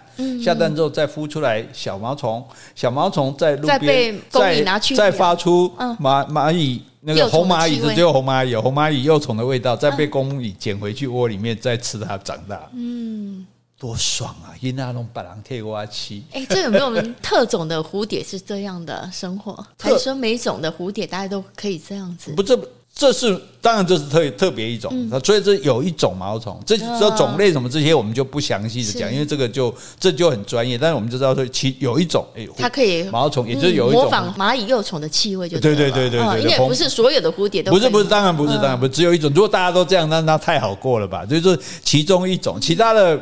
[0.44, 4.64] 下蛋之后再孵出来小毛虫，小毛虫在路边再
[4.96, 12.70] 再发出蚂蚂蚁那个红蚂蚁是只有红蚂蚁有红蚂蚁幼虫的味道，再被公蚁捡回去窝里面再吃它长大。
[12.74, 13.46] 嗯。
[13.80, 14.56] 多爽啊！
[14.62, 16.24] 因那种白狼贴瓜漆。
[16.32, 19.54] 哎，这有没有我们特种的蝴蝶是这样的生活？
[19.78, 22.32] 还是说每种的蝴蝶大家都可以这样子？
[22.32, 22.58] 不，这
[22.96, 24.90] 这是当然，这是特特别一种。
[24.94, 30.78] 嗯、所以这有一种毛虫，这这种类什么这些我们就不详细的讲，因为这个就这就很专业。
[30.78, 39.30] 但是我们就知道说，其有一种，哎，它可以毛虫，也就是有一种模仿蚂蚁幼虫的气味就，就对对对对对，因为不是所有的蝴蝶都不是不是，当然不是，当然不是，只有一种。
[39.34, 41.26] 如果大家都这样，那那太好过了吧？
[41.26, 43.20] 就是其中一种，其他的。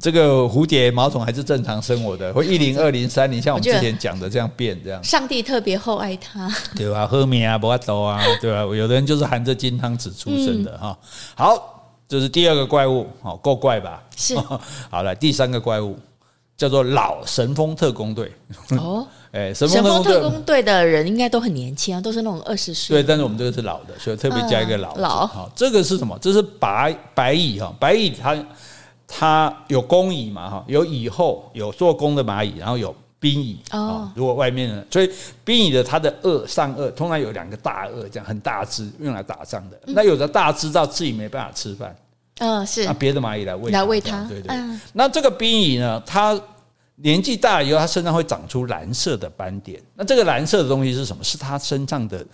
[0.00, 5.04] 这个蝴蝶毛虫还是正常生活的，会一零二零三零，像我们之前讲的这样变这样。
[5.04, 7.06] 上帝特别厚爱它， 对吧？
[7.06, 8.60] 喝米啊，不阿多啊， 对吧？
[8.60, 10.98] 有的人就是含着金汤匙出生的哈。
[11.34, 14.02] 好，这是第二个怪物，好够怪吧？
[14.16, 14.34] 是。
[14.88, 15.98] 好了，第三个怪物
[16.56, 18.32] 叫做老神风特工队。
[18.70, 22.96] 哦，哎，神风特工队的人应该都很年轻啊，都是那种二十岁。
[22.96, 24.96] 对，但是我们这个是老的，所以特别加一个老。
[24.96, 25.26] 老。
[25.26, 26.18] 好，这个是什么？
[26.18, 28.34] 这是白白蚁哈，白蚁它。
[29.14, 34.10] 它有工蚁嘛哈，有蚁后，有做工的蚂蚁，然后有兵蚁哦。
[34.14, 35.10] 如果外面呢，所以
[35.44, 39.78] 兵蚁的它的颚上颚通常有两个大颚，这样很大只，用来打仗的。
[39.86, 41.94] 嗯、那有的大只到自己没办法吃饭，
[42.38, 44.48] 嗯，是那别的蚂蚁来喂来喂它，对对。
[44.48, 46.40] 嗯、那这个兵蚁呢，它
[46.96, 49.78] 年纪大了以后，它身上会长出蓝色的斑点。
[49.94, 51.22] 那这个蓝色的东西是什么？
[51.22, 52.24] 是它身上的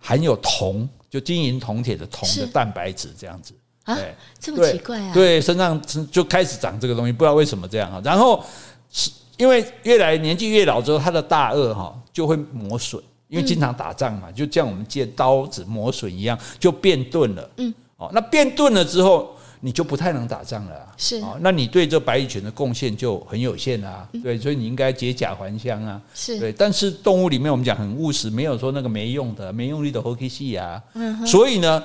[0.00, 3.54] 含有铜，就金银铜铁的铜的蛋白质这样子。
[3.84, 3.98] 啊，
[4.40, 5.12] 这么奇怪啊！
[5.12, 8.00] 对，身上就开始长这个东西，不知道为什么这样哈。
[8.02, 8.42] 然后
[8.90, 17.50] 是因为越来年纪越老之后，他的大顎哈就会磨损，因为经常打仗嘛，就像我们借刀子磨损一样，就变钝了。
[17.58, 20.88] 嗯，哦，那变钝了之后，你就不太能打仗了。
[20.96, 24.08] 是，哦，那你对这白蚁犬的贡献就很有限啊。
[24.22, 26.00] 对，所以你应该解甲还乡啊。
[26.14, 30.82] 是对，但是动物里面我们讲很务实，没有说那个没用的、没用力的活气戏啊。
[30.94, 31.82] 嗯，所以呢。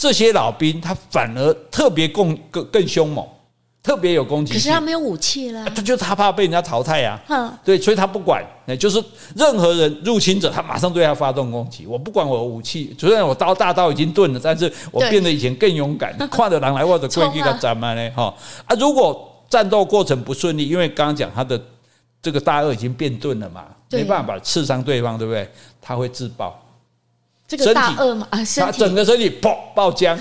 [0.00, 3.22] 这些老兵他反而特别更更更凶猛，
[3.82, 4.58] 特别有攻击性。
[4.58, 7.20] 可是他没有武器了，他就他怕被人家淘汰呀。
[7.62, 8.42] 对，所以他不管，
[8.78, 9.04] 就是
[9.36, 11.86] 任何人入侵者，他马上对他发动攻击。
[11.86, 16.16] 我不管我武器，虽然我刀大刀已经钝了，但是我变得以前更勇敢。
[16.32, 18.10] 跨着狼来或者规矩的咱们呢？
[18.16, 18.34] 哈
[18.64, 18.74] 啊！
[18.80, 21.60] 如果战斗过程不顺利，因为刚刚讲他的
[22.22, 25.46] 这个大鳄已经变钝了嘛，没办法刺伤对方，对不对？
[25.78, 26.58] 他会自爆。
[27.56, 30.16] 这个大鳄嘛，啊，他整个身体爆爆浆，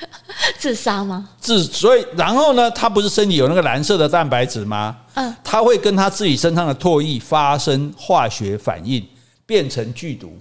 [0.58, 1.28] 自杀吗？
[1.38, 4.96] 自，所以然后呢，他不是身体有那个蓝色的蛋白质吗？
[5.14, 9.06] 嗯，他会跟他自己身上的唾液发生化学反应，
[9.44, 10.38] 变成剧毒。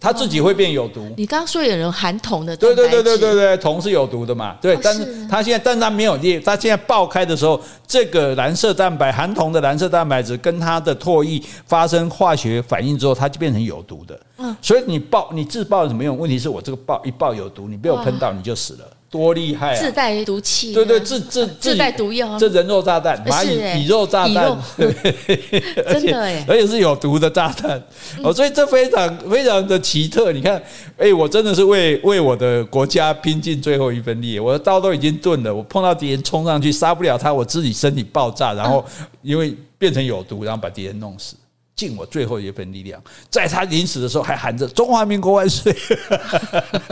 [0.00, 1.06] 他自己会变有毒。
[1.16, 4.56] 你刚刚说有人含铜的，对对对对对对，铜是有毒的嘛？
[4.60, 14.20] 对，但是它现在，但它没有裂，它现在爆开的时候，这个蓝色蛋白含铜的蓝色蛋白质跟它的唾液发生化学反应之后，它就变成有毒的。
[14.38, 16.18] 嗯，所以你爆你自爆有什么用？
[16.18, 18.84] 问题是我这个爆一爆有毒，你被我喷到你就死了。
[19.14, 19.80] 多厉害啊！
[19.80, 27.80] 自带毒气，对对，自自自带毒药，这人肉炸弹，蚂蚁蚁肉炸弹， 真的哎，而且是有毒的炸弹。
[28.24, 30.32] 哦，所以这非常非常的奇特。
[30.32, 30.60] 你看，
[30.98, 38.84] 哎，我真的是为为我的国家拼尽最后一份力，我的刀都已经钝了，我碰到敌人冲上去杀不了他，我自己身体爆炸，然后
[39.22, 41.36] 因为变成有毒，然后把敌人弄死。
[41.76, 45.74] 尽我最后一份力量，在他临死的时候还喊着“中华民国万岁”，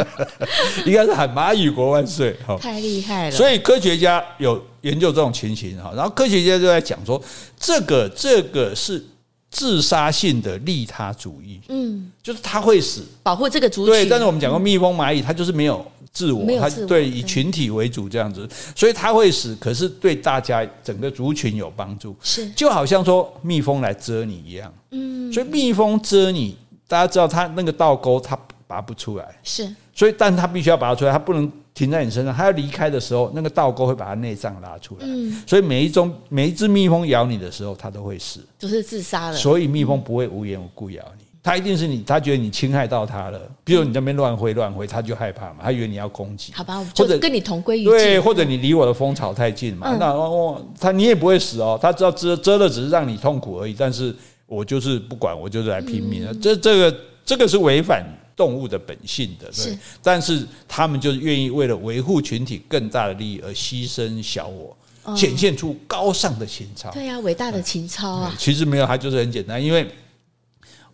[0.84, 2.36] 应该是喊“蚂蚁国万岁”。
[2.44, 3.36] 哈太厉害了！
[3.36, 7.22] 所以科学家有研究这种情形哈，然后科学家就在讲说，
[7.58, 9.04] 这个这个是
[9.52, 13.94] 自杀性的利他主义，嗯，就是他会死，保护这个族群。
[13.94, 15.86] 对，但是我们讲过蜜蜂、蚂蚁，它就是没有。
[16.14, 22.14] 自我，它对以群体为主这样子，所以它会死，可是对大家整个族群有帮助。
[22.20, 26.54] 是，就好像说蜜蜂来蛰你一样，嗯，所以蜜蜂蛰你，
[26.86, 41.24] 大家知道它那个倒钩它拔不出来，是，所以但它必须要拔出来，它不能停在你身上，它要离开的时候，那个倒钩会把它内脏拉出来，嗯，所以每一种每一只蜜蜂咬你的时候，它都会死，就是自杀了，所以蜜蜂不会无缘无故咬你。
[41.44, 43.40] 它一定是你，它觉得你侵害到它了。
[43.64, 46.52] 比如你那边乱挥乱挥，它就害怕嘛，它以为你要攻击。
[46.52, 47.90] 好吧，或者跟你同归于尽。
[47.90, 51.76] 对，或者你离我的蜂巢太近嘛，嗯、那哦，它你也不会死哦。
[51.82, 54.14] 它知道蛰蛰的只是让你痛苦而已，但是
[54.46, 56.30] 我就是不管，我就是来拼命的。
[56.30, 59.52] 嗯、这这个这个是违反动物的本性的，对。
[59.52, 66.90] 是但是他们就是愿意为了维护群体更大的利益而牺牲小我，嗯、显现出高尚的情操。
[66.90, 68.34] 对呀、啊，伟大的情操啊！
[68.38, 69.86] 其实没有，它就是很简单，因为。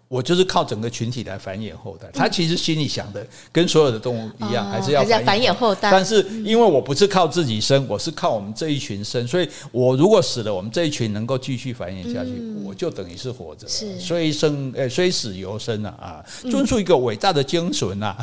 [0.08, 2.08] 我就是靠整个群体来繁衍后代。
[2.14, 5.90] 他其实心里想的跟所有的动物一样，还是要繁衍后代。
[5.90, 12.30] 但是因为我不是靠自己生，我是靠我们这一群生，所以我如果死了，我们这一群能够继续繁衍下去，
[12.64, 13.68] 我就等于是活着。
[13.68, 18.16] 是，虽生诶，虽死犹生啊啊，遵循一个伟大的精神啊。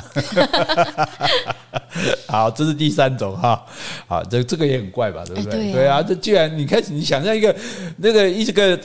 [2.28, 3.64] 好，这是第三种哈。
[4.08, 5.72] 好，这这个也很怪吧，对不对？
[5.72, 7.56] 对啊，这既然你开始，你想象一个
[7.98, 8.80] 那个一个。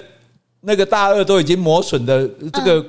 [0.61, 2.85] 那个大鳄都已经磨损的这个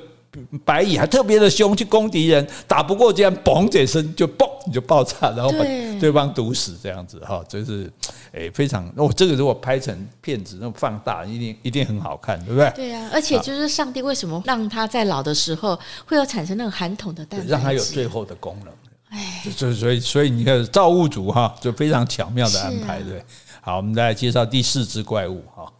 [0.64, 5.64] 白蚁还特别的凶，去攻敌人，打不过，竟然嘣这一声就嘣你就爆炸，然后把
[6.00, 7.90] 对方毒死这样子哈，就是
[8.32, 12.72] 诶非常哦，这个如果拍成片子那种放大，一定一定很好看，对不对？
[12.74, 18.72] 对呀，而且就是上帝为什么让他在老的时候会有产生那种寒统的蛋让他有最后的功能。
[19.10, 23.22] 哎，所以所以所以你看造物主哈，就非常巧妙的安排，对。
[23.60, 25.71] 好，我们再来介绍第四只怪物哈。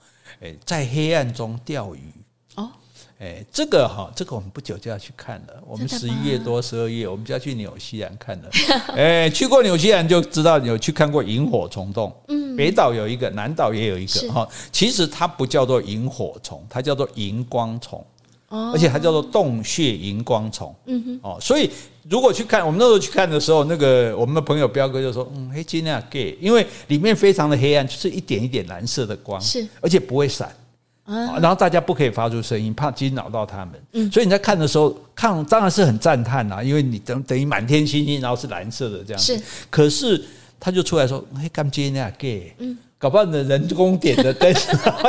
[0.43, 2.01] 诶，在黑暗中钓鱼
[2.57, 2.69] 哦，
[3.21, 5.63] 诶，这个哈，这个我们不久就要去看了。
[5.65, 8.51] 我们十一月多、十二月，我们就要去纽西兰看了。
[8.97, 12.13] 诶， 去过纽西兰就知道，有去看过萤火虫洞。
[12.27, 14.49] 嗯，北岛有一个，南岛也有一个哈。
[14.73, 18.05] 其实它不叫做萤火虫，它叫做荧光虫。
[18.73, 20.75] 而且它叫做洞穴荧光虫。
[20.87, 21.21] 嗯哼。
[21.23, 21.71] 哦，所以
[22.09, 30.55] 如果去看，我们那时候去看的时候，那个我们的朋友彪哥就说：“嗯，黑金啊，gay，因为里面非常的黑暗，就是一点一点蓝色的光，是，而且不会闪。
[31.05, 33.83] 啊，然后大家不可以发出声音，怕惊扰到他们。
[33.93, 39.37] 嗯，所以你在看的时候，看当然是很赞叹啦，因为你等等于满天星星，然后是蓝色的这样子。
[39.37, 40.25] 是，可是
[40.61, 42.79] 他就出来说：“黑金啊，gay。”嗯。
[43.03, 44.49] 搞不好你的人工点的灯，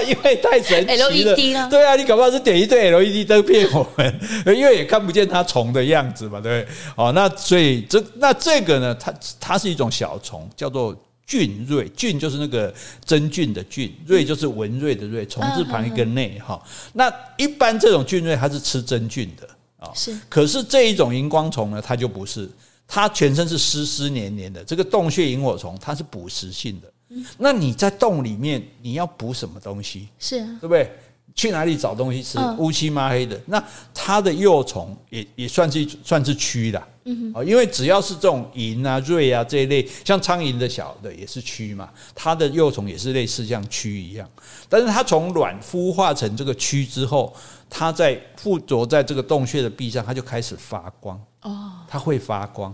[0.08, 1.10] 因为太神奇了。
[1.12, 6.76] LED 了，对啊，你搞不好是点一堆 LED 灯骗我们，因为也看不见它虫的样子嘛，对不对？
[6.96, 10.92] 哦，那所以这那这个呢，它它是一种小虫，叫做
[11.28, 11.88] 菌蚋。
[11.96, 12.74] 菌就是那个
[13.06, 16.60] 真菌的菌，蚋就是文蚋的蚋，虫字旁一个内哈。
[16.94, 20.18] 那一般这种菌蚋它是吃真菌的啊，是。
[20.28, 22.50] 可是这一种荧光虫呢，它就不是，
[22.88, 24.64] 它全身是湿湿黏黏的。
[24.64, 26.92] 这个洞穴萤火虫，它是捕食性的。
[27.38, 30.08] 那你在洞里面，你要补什么东西？
[30.20, 30.92] 是啊，对不对？
[31.36, 32.38] 去哪里找东西吃？
[32.60, 33.40] 乌漆嘛黑的。
[33.48, 36.88] 那它的幼虫也也算是算是蛆啦。
[37.06, 44.30] 嗯哼，因为只要是这种蝇啊、蚋啊这一类，像苍蝇的小的也是蛆嘛，它的幼虫也是类似像蛆一样。
[44.70, 47.36] 但是它从卵孵化成这个蛆之后，
[47.68, 51.20] 它在附着在这个洞穴的壁上，它就开始发光。
[51.42, 52.74] 哦，它会发光。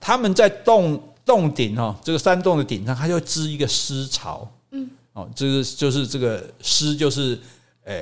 [0.00, 0.98] 它们在洞。
[1.30, 4.44] 洞顶哈，这个山洞的顶上，它就会织一个丝巢。
[4.72, 7.38] 嗯，哦，这个就是这个丝，就是
[7.84, 7.94] 呃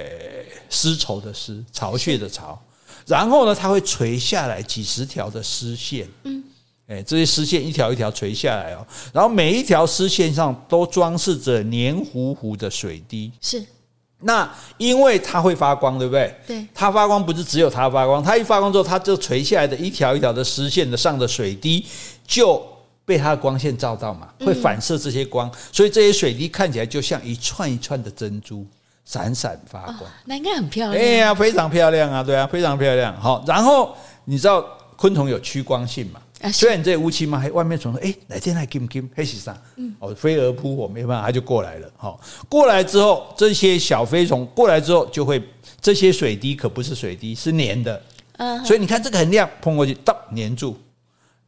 [0.70, 2.58] 丝绸的丝，巢穴的巢。
[3.06, 6.08] 然后呢，它会垂下来几十条的丝线。
[6.24, 6.42] 嗯，
[6.86, 8.86] 哎，这些丝线一条一条垂下来哦。
[9.12, 13.30] 然后每一条丝线上都装饰着黏糊糊的水滴。
[13.42, 13.62] 是，
[14.20, 16.34] 那因为它会发光，对不对？
[16.46, 21.84] 对，它发光不是只有它发光，它一发光之后，它就垂下来的一条一条的丝线的上的水滴
[22.26, 22.77] 就。
[23.08, 28.66] 被它的光线照到嘛，会反射这些光，所以这些水滴看起来就像一串一串的珍珠，
[29.06, 30.00] 闪闪发光。
[30.26, 31.02] 那应该很漂亮。
[31.02, 33.18] 哎呀，非常漂亮啊，对啊，非常漂亮。
[33.18, 34.62] 好，然后你知道
[34.94, 36.20] 昆虫有趋光性嘛？
[36.52, 41.90] 虽然你这乌漆嘛黑，外面虫说：“哎，哪天来金金黑西上？”嗯，哦，飞蛾扑火，没办法，它就过来了。
[41.96, 45.42] 好，过来之后，这些小飞虫过来之后，就会
[45.80, 48.02] 这些水滴可不是水滴，是粘的。
[48.36, 50.78] 嗯，所以你看这个很亮，碰过去，当粘住。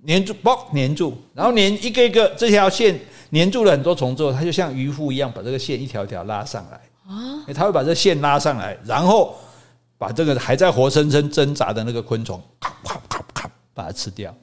[0.07, 2.99] 粘住，包粘住，然后粘一个一个这条线
[3.33, 9.37] 粘住了很多虫之后，它就像渔夫一样把这个线一条一条拉上来啊，它会把这个线拉上来，然后
[9.99, 14.35] 把这个还在活生生挣扎的那个昆虫咔咔咔咔把它吃掉。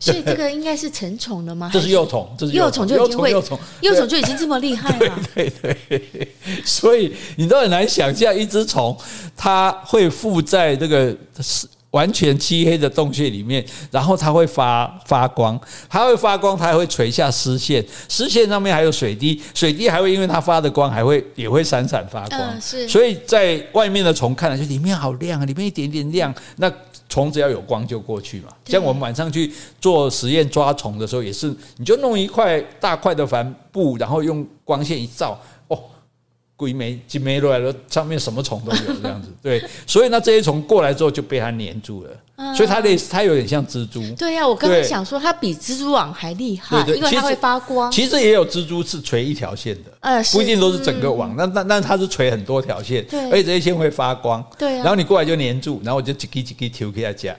[0.00, 1.68] 所以这个应该是成虫了吗？
[1.74, 5.18] 这是幼虫，这是幼虫就已经会幼虫，幼虫就已经这么厉害了。
[5.34, 8.96] 对对对，所以你都很难想象一只虫
[9.36, 11.68] 它会附在这个是。
[11.92, 22.40] 完全漆黑的洞穴里面，然后它会发发光，它会发光，它还会垂下丝线，丝线上面还有水滴，水滴还会因为它发的光，还会也会闪闪发光。
[22.40, 22.86] 嗯，是。
[22.88, 26.70] 所以在外面的虫看来就里面好亮啊，里面一点点亮，那
[27.08, 28.48] 虫只要有光就过去嘛。
[28.66, 35.40] 像我们晚上去做实验抓虫的时候，也是，你就弄一块大块的帆布，然后用光线一照。
[36.56, 42.10] 鬼没鸡没落来了，上面什么虫都有这样子，对，所以呢，这些虫过来之后就被它粘住了。
[42.54, 44.02] 所以它类似，它有点像蜘蛛。
[44.14, 47.90] 对呀，我刚刚想说，它比蜘蛛网还厉害，因为它会发光。
[47.90, 51.34] 其实也有蜘蛛是垂一条线的，呃，不一定都是整个网。
[51.36, 54.44] 那那那它是垂很多条线，对，而且这些线会发光。
[54.58, 57.34] 对，然后你过来就粘住，然后我就叽叽叽叽丢给它夹。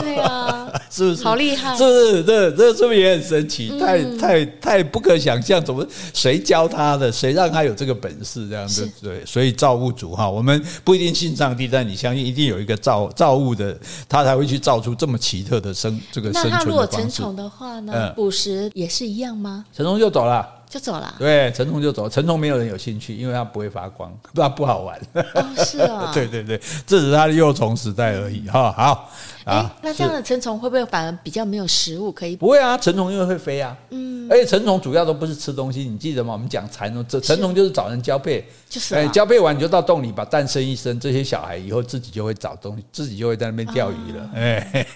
[0.00, 1.22] 对啊， 是不是？
[1.22, 1.76] 好厉害！
[1.76, 2.24] 是不是？
[2.24, 3.78] 这这是不是也很神奇？
[3.78, 7.12] 太太太不可想象，怎么谁教他的？
[7.12, 8.48] 谁让他有这个本事？
[8.48, 13.76] 这样子对，所以造物主哈，我们不一定信上帝，但你相信一定有一个造造物的。
[14.14, 16.64] 他才会去造出这么奇特的生这个生存的方式。
[16.64, 18.12] 那他如果成虫的话呢？
[18.14, 19.64] 捕食也是一样吗？
[19.74, 21.14] 成虫就走了，就走了。
[21.20, 22.08] 对，成虫就走。
[22.08, 25.00] 成虫没有人有兴趣，因为它不会发光，不 然不好玩。
[25.12, 26.10] 哦，是 啊。
[26.12, 28.72] 对对对，这只是它的幼虫时代而已哈。
[28.72, 29.10] 好。
[29.44, 32.34] 哎，那这样的成虫会不会反而比较没有食物可以？
[32.34, 33.76] 不会啊，成虫因为会飞啊。
[33.90, 34.26] 嗯。
[34.28, 36.32] 而且成虫主要都不是吃东西，你记得吗？
[36.32, 38.44] 我们讲蚕虫，这成虫就是找人交配。
[38.68, 38.96] 就是。
[38.96, 44.30] 哎，交配完你就到洞里把蛋生一生，这些小孩以后自己就会找东西，自己就会在那边钓鱼了。
[44.34, 44.86] 哎，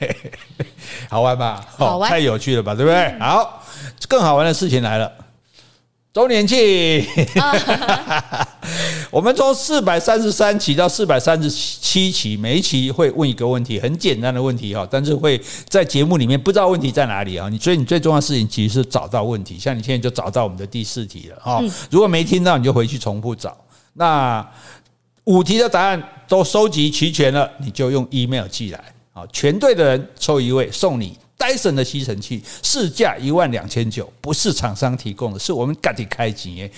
[1.08, 1.64] 好玩吧？
[1.76, 2.74] 好玩，太有趣了吧？
[2.74, 3.16] 对不对？
[3.20, 3.62] 好，
[4.08, 5.12] 更好玩的事情来了。
[6.18, 6.58] 周年庆，
[9.08, 17.48] 我们从四百三十三期到四百三十七期，每一期会问一个问题，很简单的问题哈，但是会在节目里面不知道问题在哪里啊。
[17.48, 21.62] 你所以你最重要的事情其实是找到问题，像你现在就找到我们的第四题了哈。
[21.88, 23.56] 如果没听到，你就回去重复找。
[23.92, 24.44] 那
[25.22, 31.16] 五题的答案都收集齐全了，你就用 email 寄来啊，全对的人抽一位送你。
[31.38, 36.70] 戴森的吸尘器市价一万两千九，不是厂商提供的，是我们自己开钱耶。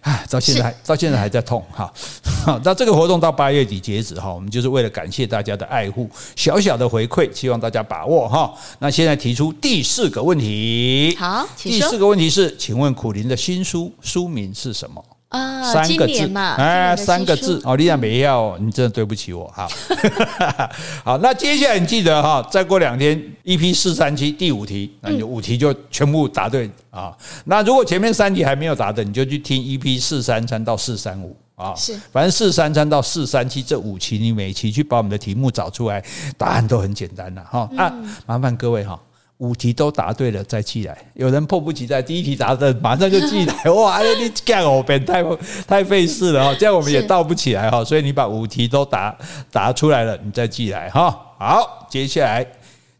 [0.00, 1.92] 唉，到现在还到现在还在痛哈。
[2.46, 8.52] 好，那这个活动到八月底截止哈，我们就是为了感谢大家的爱护，小小的回馈，希望大家把握哈。
[8.78, 15.04] 那现在提出第四个问题，好，第四个问题是，请问苦林的新书书名是什么？
[15.28, 19.68] 啊，三个字嘛，哎，三个字哦，你俩没要，你真的对不起我哈。
[21.04, 27.12] 好，那接下来你记得哈，再过两天，EP 四三七第五题，那你五题就全部答对啊。
[27.44, 31.74] 那如果前面三题还没有答的，你就去听 EP 四三三到四三五啊。
[31.74, 36.02] 是，反正四三三到四三七这五期，你每期去把我们的题目找出来，
[36.38, 37.68] 答案都很简单的哈。
[37.76, 37.92] 啊，
[38.26, 38.96] 麻烦各位哈。
[39.38, 44.00] 五题都答对了再寄来，有人迫不及待，第一题答对马上就寄来， 哇！
[44.02, 45.22] 你干我变太
[45.66, 49.14] 太费事了哈，这样我们也倒不起来哈，所以你把五题都答
[49.52, 51.10] 答出来了，你再寄来哈。
[51.38, 52.46] 好，接下来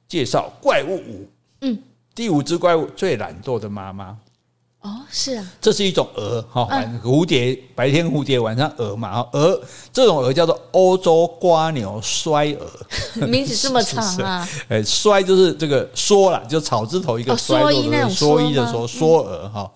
[0.07, 1.27] 介绍怪物五，
[1.63, 1.79] 嗯，
[2.15, 4.19] 第五只怪物最懒惰的妈妈。
[4.87, 6.69] 哦，是啊，这是一种蛾哈，
[7.03, 9.61] 蝴蝶白天蝴蝶，晚上蛾嘛，蛾
[9.93, 14.49] 这种蛾叫做欧洲瓜牛衰蛾， 名字这么长啊？
[14.69, 19.69] 哎，衰就是这个缩了，就草字头一个衰，蓑衣那种蓑衣的蓑，缩蛾哈。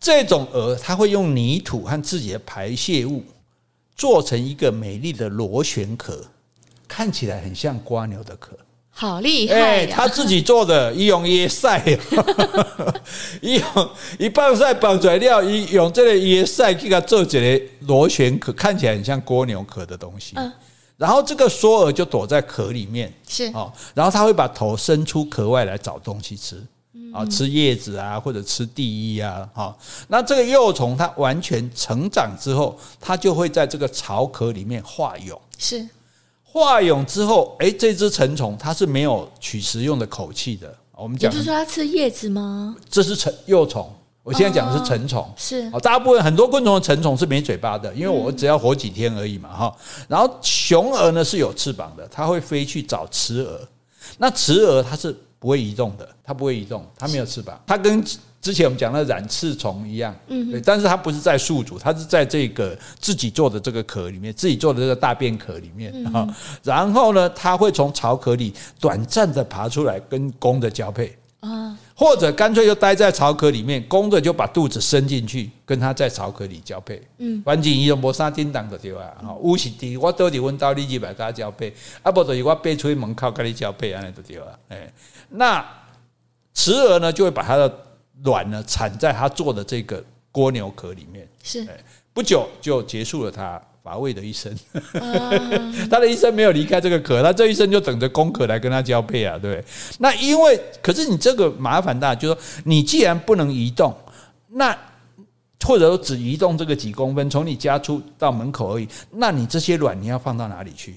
[0.00, 3.22] 这种蛾它会用泥土和自己的排泄物
[3.94, 6.24] 做成一个美丽的螺旋壳，
[6.88, 8.56] 看起来很像瓜牛的壳。
[9.00, 9.86] 好厉害！
[9.86, 11.80] 他自己做的，伊用椰赛，
[13.40, 20.34] 伊用一棒赛绑出来料，伊用这个椰赛给它做起来螺旋壳，看起来很像蜗牛壳的东西。
[20.96, 26.60] 然后这个梭蛾就躲在壳里面，是哦，然后他会把头伸出壳外来找东西吃，
[27.14, 29.72] 啊，吃叶子啊，或者吃地衣啊，哈。
[30.08, 35.88] 那这个幼虫它完全成长之后，它就会在这个巢壳里面化蛹，是。
[36.50, 40.74] 化蛹之后，哎，这只成虫它是没有取食用的口器的。
[40.96, 42.74] 我们讲，你是说它吃叶子吗？
[42.90, 43.88] 这是成幼虫，
[44.22, 45.28] 我现在讲的是成虫。
[45.36, 49.76] 是，大部分很多昆虫的成虫是没嘴巴的，因为我只要活几天而已嘛，哈。
[50.08, 53.60] 然后雄蛾呢是有翅膀的，它会飞去找雌蛾。
[54.16, 58.02] 那雌蛾它是不会移动的，它不会移动，它没有翅膀，它跟。
[58.40, 66.26] 之前我们讲的染刺虫一样，嗯，对，但是它不是在宿主，它是在这个自己做的这个壳里面，自己做的这个大便壳里面啊。
[66.62, 77.02] 然后呢，它会从巢壳里短暂的爬出来跟公的交配啊，或者干脆就待在巢壳里面，公的就把肚子伸进去跟它在巢壳里交配。
[77.18, 79.14] 嗯，反正伊都无啥叮当的对吧？
[79.20, 84.58] 哈，有是滴我倒伫阮兜你入来跟它交配，啊，不就是我飞出去门口跟你交配安尼就对了。
[84.68, 84.92] 哎，
[85.28, 85.64] 那
[86.54, 87.68] 雌蛾呢就会把它的
[88.24, 90.02] 卵呢产在他做的这个
[90.34, 91.66] 蜗牛壳里面，是，
[92.12, 94.54] 不久就结束了他乏味的一生。
[95.90, 99.64] 他的一生没有离开这个壳，他这一生就等着公壳来跟他交配啊，对。
[99.98, 103.96] 那因为，可是你这个麻烦大，就是说你既然不能移动，
[104.48, 104.76] 那
[105.64, 110.96] 或者说只移动这个几公分，从你家出到门口而已，那你这些卵你要放到哪里去？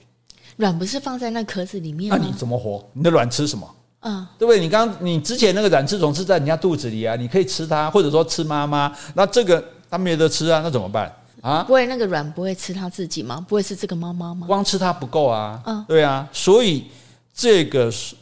[0.58, 2.18] 卵不是放在那壳子里面吗？
[2.20, 2.88] 那你怎么活？
[2.94, 3.76] 你的卵吃什么？
[4.02, 4.60] 嗯，对不对？
[4.60, 8.91] 你刚刚你之前那个染翅虫是在人家肚子里啊，你可以吃它，或者说吃妈妈。
[9.14, 11.64] 那这个它没得吃啊，那怎么办啊？
[11.64, 13.43] 不会，那个卵不会吃它自己吗？
[13.47, 14.47] 不会是这个妈妈吗？
[14.47, 15.62] 光吃它不够啊。
[15.66, 16.28] 嗯，对啊。
[16.32, 16.86] 所以
[17.34, 18.16] 这个梭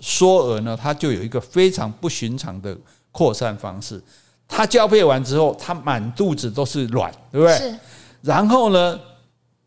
[0.00, 2.76] 梭蛾呢，它就有一个非常不寻常的
[3.10, 4.00] 扩散方式。
[4.46, 7.56] 它交配完之后，它满肚子都是卵，对不对？
[7.56, 7.74] 是。
[8.22, 9.00] 然后呢，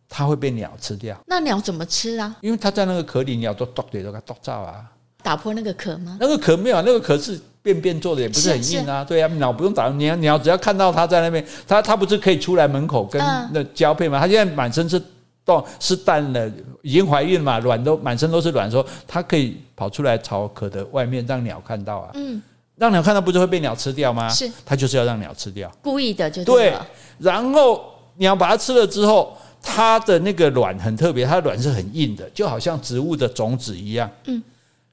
[0.07, 1.17] 它会被鸟吃掉。
[1.27, 2.33] 那鸟怎么吃啊？
[2.39, 4.85] 因为它在那个壳里，鸟都剁嘴都给它剁掉啊。
[5.27, 6.15] 打破那个壳吗？
[6.21, 9.03] 那个壳没有，那个壳是便便做的，也不是很硬啊。
[9.03, 13.21] 对啊，鸟不用打，鸟鸟只要看到它在那边，它它不是可以出来门口跟
[13.51, 14.21] 那交配吗？
[14.21, 15.01] 它现在满身是
[15.43, 16.49] 洞是蛋了，
[16.81, 22.11] 已经怀孕了嘛，卵都满身都是卵，说它可以跑出来朝壳的外面让鸟看到啊。
[22.13, 22.41] 嗯。
[22.77, 24.29] 让鸟看到不就会被鸟吃掉吗？
[24.29, 26.69] 是，它就是要让鸟吃掉，故意的就对。
[26.69, 26.77] 对，
[27.17, 27.83] 然后
[28.17, 34.07] 鸟把它吃了之后，它的那个卵很特别，它的卵是很硬的，就好像植物的种子一样。
[34.25, 34.39] 嗯，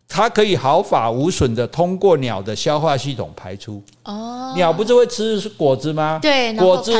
[0.08, 3.82] 它可以毫发无损的通过鸟的消化系统排出。
[4.04, 6.18] 哦，鸟不是会吃果子吗？
[6.22, 6.92] 对，果子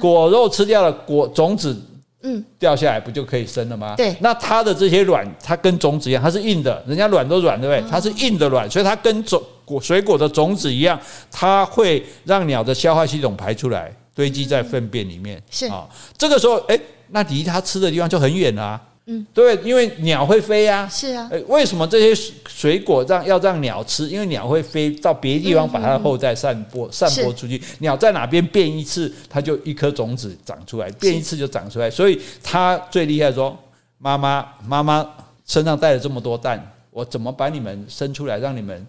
[0.00, 1.76] 果肉吃掉了，果种子。
[2.20, 3.94] 嗯，掉下来不就可以生了吗？
[3.96, 7.88] 对，那它的这些卵，它跟种子一样，它是硬的，人家卵都软，对不对？
[7.88, 10.98] 它是硬的卵，所以它跟种果水果的种子一样，
[11.30, 15.40] 它会让鸟的消化系统排出来，堆积在粪便里面。
[15.48, 15.86] 是啊，
[16.16, 16.76] 这个时候，哎，
[17.10, 18.82] 那离它吃的地方就很远了啊。
[19.10, 20.86] 嗯，对，因为鸟会飞呀。
[20.86, 24.06] 是啊，为什么这些水果让要让鸟吃？
[24.06, 27.58] 因为鸟会飞到别的地方，把它的后代散播散播出去。
[27.78, 31.90] 鸟在哪边变一次，它就一颗种子长出来，变一次就长出来。
[31.90, 33.58] 所以它最厉害，说
[33.96, 35.08] 妈妈妈妈
[35.46, 38.86] 身上带了这么多蛋，我怎么把你们生出来，让你们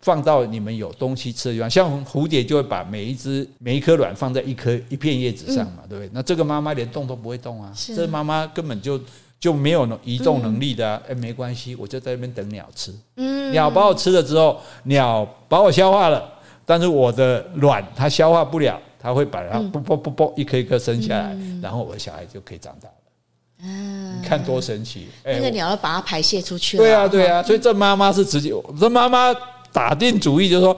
[0.00, 1.68] 放到你们有东西吃的地方？
[1.68, 6.10] 像蝴蝶就会把每一只每一颗卵放在一颗一片叶子上嘛，对不对？
[6.14, 8.98] 那这个妈妈连动都不会动啊，这妈妈根本就。
[9.40, 12.92] 就没有移动能力的，哎，没关系，我就在那边等鸟吃。
[13.16, 16.28] 嗯，鸟把我吃了之后，鸟把我消化了，
[16.66, 22.94] 但是我的卵它消化不了，它会把它啵啵啵啵一颗一颗生下来，然后我的小孩就可以长大了。
[23.62, 25.08] 嗯，你看多神奇！
[25.24, 26.76] 那个鸟要把它排泄出去。
[26.76, 29.34] 对啊，对啊，所以这妈妈是直接，这妈妈
[29.72, 30.76] 打定主意就是说。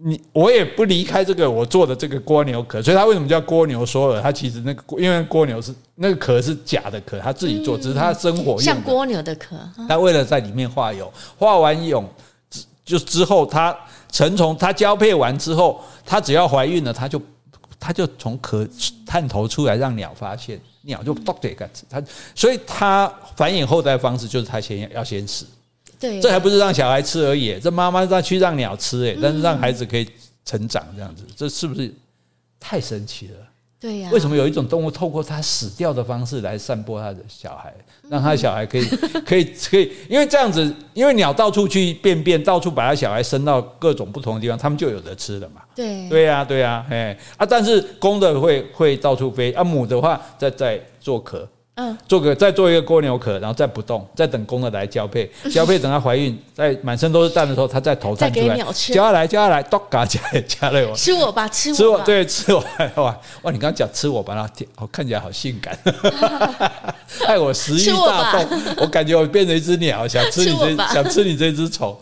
[0.00, 4.20] 你我也不离开这个我做的这个蜗牛壳，所以它为什么叫蜗牛梭蛾？
[4.20, 9.56] 它其实那个因为蜗牛是那个壳是假的壳，它自己做，只是它生活用像蜗牛的壳。
[9.88, 12.04] 它为了在里面化蛹，化完蛹
[12.48, 13.76] 之就之后，它
[14.12, 17.20] 成虫它交配完之后，它只要怀孕了，它就
[17.80, 18.66] 它就从壳
[19.04, 22.00] 探头出来，让鸟发现，鸟就咚这个它，
[22.36, 25.44] 所以它繁衍后代方式就是它先要先死。
[25.98, 30.08] 对，这还不是让小孩吃而已，这妈妈让去让鸟吃，哎，但是让孩子可以
[30.44, 31.92] 成长这样子，这是不是
[32.60, 33.34] 太神奇了？
[33.80, 37.72] 对呀，为什么有一种动物透过它死掉的方式来散播它的小孩，
[38.08, 38.84] 让它小孩可以
[39.24, 39.92] 可以可以？
[40.10, 45.62] 因为这样子，因为鸟到处去便便，到处把它小孩生到各种不同的地方，他们就有得吃了嘛。
[45.76, 51.48] 对，对呀，对呀，哎啊，但是公的会会到处飞，啊，母的话在在做壳。
[51.80, 55.30] 嗯，做个再做一个蜗牛壳，然后再不动，再等公的来交配。
[55.48, 58.56] 交配等它怀孕，在满身都是蛋的时候，它再头探出来，
[58.92, 62.58] 叫它来，叫它来，咚嘎加加了我，吃我吧，吃我，吃我，对，吃我，
[62.96, 63.52] 哇哇！
[63.52, 64.50] 你刚刚讲吃我吧，然后
[64.80, 65.78] 我看起来好性感，
[67.24, 71.96] 害我食欲大动，我感觉我变成一只鸟，想吃你这，想吃你这只虫。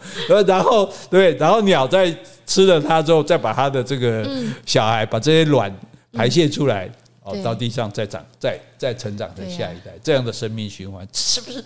[0.46, 2.10] 然后对，然后鸟在
[2.46, 4.26] 吃了它之后，再把它的这个
[4.64, 5.70] 小孩，把这些卵
[6.14, 6.90] 排泄出来。
[7.26, 11.56] 哦，到地上再长，再再成长成下一代，这样的生命循环是不是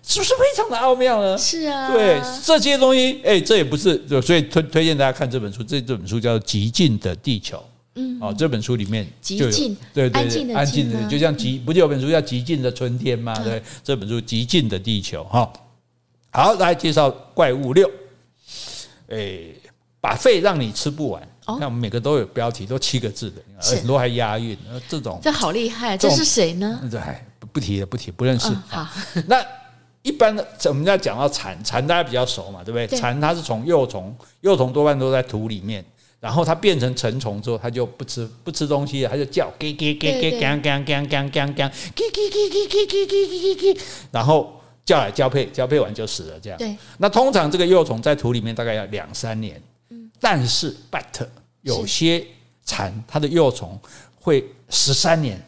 [0.00, 1.36] 是不是非常的奥妙呢？
[1.36, 7.56] 是啊，对这些东西，哎，这也不是，所以推推荐大家看这本书，这这本书叫做《寂静的地球》。
[7.96, 9.50] 嗯，哦，这本书里面就有，
[9.92, 13.36] 对对对，安静的，就像极，不就有本书叫《极静的春天》吗？
[13.42, 15.52] 对，这本书《极静的地球》哈。
[16.30, 17.90] 好，来介绍怪物六，
[19.08, 19.40] 哎，
[20.00, 21.28] 把肺让你吃不完。
[21.56, 24.56] 看我们每个都有标题，都七个字的，很多还押韵。
[24.86, 26.78] 这种这好厉害，这是谁呢？
[26.90, 28.48] 这还不提了，不提，不认识。
[28.68, 28.86] 好，
[29.26, 29.42] 那
[30.02, 32.86] 一般的我们要讲到蚕，蚕大家比较熟嘛，对不对？
[32.98, 35.84] 蚕它是从幼虫，幼虫多半都在土里面，
[36.20, 43.80] 然后它变成成虫之后，它就不吃不吃东西了，它就叫，叽叽叽叽叽叽叽叽叽叽叽叽叽叽叽叽，
[44.12, 46.58] 然后叫来交配，交配完就死了，这样。
[46.58, 46.76] 对。
[46.98, 49.60] 那通常这个幼虫在土里面大概要两三年。
[50.20, 51.26] 但是，but
[51.62, 52.26] 有些
[52.64, 53.78] 蚕它的幼虫
[54.14, 55.40] 会十三年，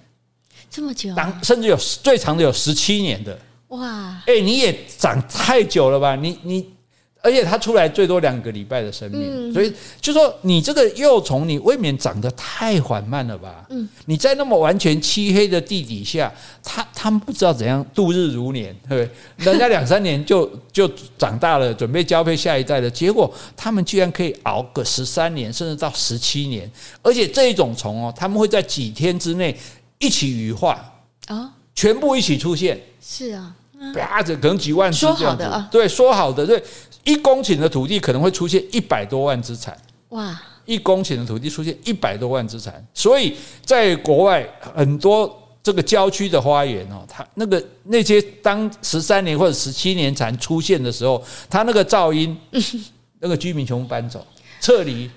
[0.70, 4.22] 这么久，当甚至有最长的有十七年的，哇！
[4.26, 6.16] 哎，你也长太久了吧？
[6.16, 6.74] 你你。
[7.22, 13.66] 而且它出来最多两个礼拜的生命，所以就说你这个幼虫，你未免长得太缓慢了吧？
[13.68, 19.50] 嗯，你在那么完全漆黑的地底下，它它们不知道怎样度日如年，对不对？
[19.52, 26.70] 人家两三年就 就长大了，准备交配下一代的，结果他们居然可以熬个十三年，甚至到十七年。
[27.02, 29.54] 而且这一种虫哦，他们会在几天之内
[29.98, 30.82] 一起羽化
[31.26, 32.80] 啊，全部一起出现。
[33.02, 33.54] 是啊。
[33.94, 35.64] 啪着可能几万只这样子。
[35.70, 36.62] 对，说好的，对，
[37.04, 39.76] 一公顷的土地可能会出现一百多万资产。
[40.10, 52.36] 哇，一公顷的土地出现一百多万资产，所以在国外很多这个郊区的花园哦，它那个那些当十三年或者十七年蝉出现的时候，它那个噪音，
[53.20, 54.26] 那个居民全部搬走
[54.60, 55.10] 撤离。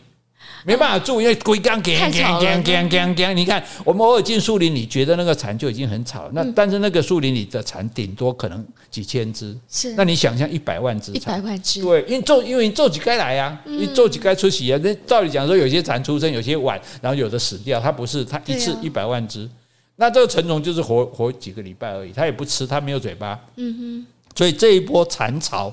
[0.65, 3.35] 没办法住，因为龟缸干干干干干干。
[3.35, 6.29] 你看，我们偶尔进树林你，觉得那个蝉就已经很吵。
[6.33, 9.57] 那但是那个树林里的蝉顶多可能几千只。
[9.69, 9.93] 是。
[9.95, 11.11] 那你想象一百万只。
[11.11, 11.81] 一百万只。
[11.81, 14.79] 对，因为做因为你做几该来呀，你做几该出席啊。
[14.83, 17.79] 那照理讲说，有些蝉出生，有些晚，然后有的死掉。
[17.79, 19.49] 它不是，它一次一百万只。
[19.95, 23.39] 那这个成虫就是活活几个礼拜而已，它也不吃，它没有嘴巴。
[23.57, 24.05] 嗯哼。
[24.35, 25.71] 所以这一波蝉潮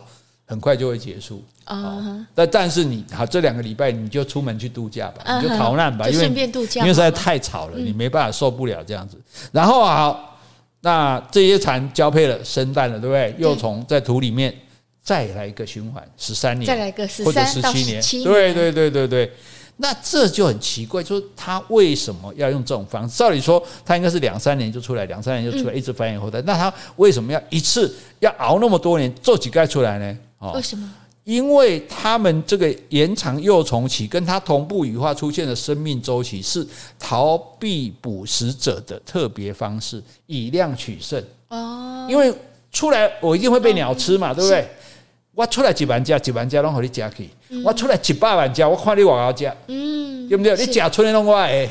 [0.51, 1.41] 很快就会结束。
[1.65, 9.17] 啊，但但是你好，这两个礼拜你就出门去度假吧，你就逃难吧，因为因为实在太吵了，你没办法受不了这样子。
[9.53, 10.37] 然后好，
[10.81, 13.33] 那这些蝉交配了，生蛋了，对不对？
[13.39, 14.53] 幼虫在土里面
[15.01, 19.33] 再来一个循环，十三年，再来个十或者十七年，对对对对对。
[19.77, 23.17] 那这就很奇怪，就是他为什么要用这种方式？
[23.17, 26.43] 照理说，他应该是两三年就出来，两三年就出来，一直繁衍后代。
[26.43, 30.19] 那他为什么要一次要熬那么多年做几盖出来呢？
[30.41, 30.93] 哦，为什么？
[31.25, 36.67] 因为他们这个延长幼虫期，跟它同步羽化出现的生命周期是
[36.99, 41.23] 逃避捕食者的特别方式，以量取胜。
[41.49, 42.33] 哦，因为
[42.73, 44.67] 出来我一定会被鸟吃嘛，对不对？
[45.35, 47.29] 我出来几万家，几万家拢和你夹去。
[47.63, 50.57] 我出来几百万家，我看你往后夹，嗯，对不对？
[50.57, 51.69] 你夹出来弄我哎，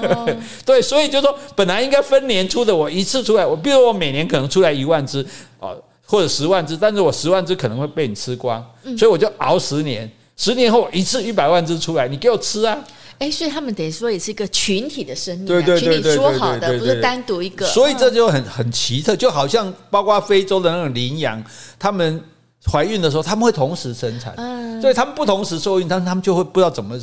[0.64, 5.26] 对，所以就说本来应该分年出的，我一次出来，我比如我每年可能出来一万只
[5.58, 5.82] 哦。
[6.12, 8.62] 或者十万只，但是我十万只可能会被你吃光，
[8.98, 10.06] 所以我就熬十年，
[10.36, 12.78] 十年后一次一百万只出来，你给我吃啊！
[13.16, 21.42] 哎，所以他们等于说也是一个群体的生命，对对对对，说好的不是单独一个，所以这就很很奇特，就好像包括非洲的那种羚羊，
[21.78, 22.22] 他们
[22.70, 24.36] 怀孕的时候他们会同时生产，
[24.82, 27.00] 所以他们不同时受孕，但是他们就会不知道怎么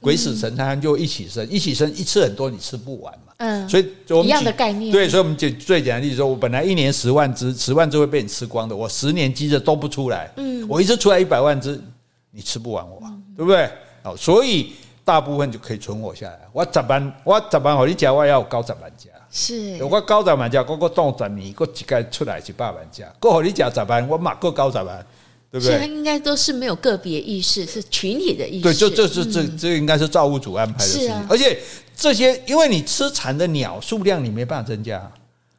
[0.00, 3.32] 鬼使神差，就一起生，一起生，一次很多你吃不完嘛。
[3.38, 11.80] 嗯，所以我们一样的概念，对，所以我们就最简单的例子说，我本来一年十万只，十万只会被你吃光的，我十年积着都不出来，嗯，我一次出来一百万只，
[12.30, 13.02] 你吃不完我，
[13.36, 13.68] 对不对？
[14.02, 14.72] 好，所以
[15.04, 16.40] 大部分就可以存活下来。
[16.52, 25.06] 我十万，我十万好你讲，我要有高十万家，是，我高十万家，我个当十年，个几个出来是百万家，够好你讲十万，我马个高十万。
[25.50, 25.86] 对不对？
[25.86, 28.62] 应该都是没有个别意识，是群体的意识。
[28.62, 31.10] 对，就这是这这应该是造物主安排的事情。
[31.10, 31.58] 啊、而且
[31.96, 35.10] 这些，因为你吃蚕的鸟数量你没办法增加，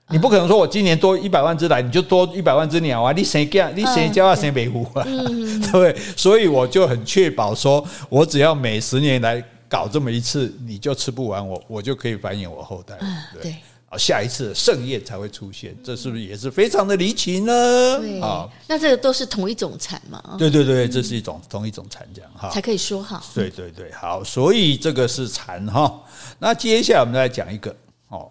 [0.09, 3.11] 你不可能说我今年多一百万只来，你就多一百万只鸟啊！
[3.11, 3.73] 你谁干？
[3.75, 4.35] 你谁教啊？
[4.35, 5.03] 谁维护啊？
[5.07, 5.95] 嗯、 对不对？
[6.15, 12.97] 所以我就很确保说，我只要每十年来搞这么一次，你就吃不完我，我就可以繁衍我后代。
[13.41, 13.55] 对。
[13.89, 17.99] 对啊，下一次盛宴才会出现，这是不是也是非常的离奇呢？
[17.99, 20.35] 对，啊，那这个都是同一种蚕嘛？
[20.37, 23.23] 对对对，这是一种同一种蚕，这样哈，才可以说好。
[23.33, 26.01] 对对对，好，所以这个是蚕哈。
[26.39, 27.73] 那接下来我们来讲一个
[28.09, 28.29] 哦，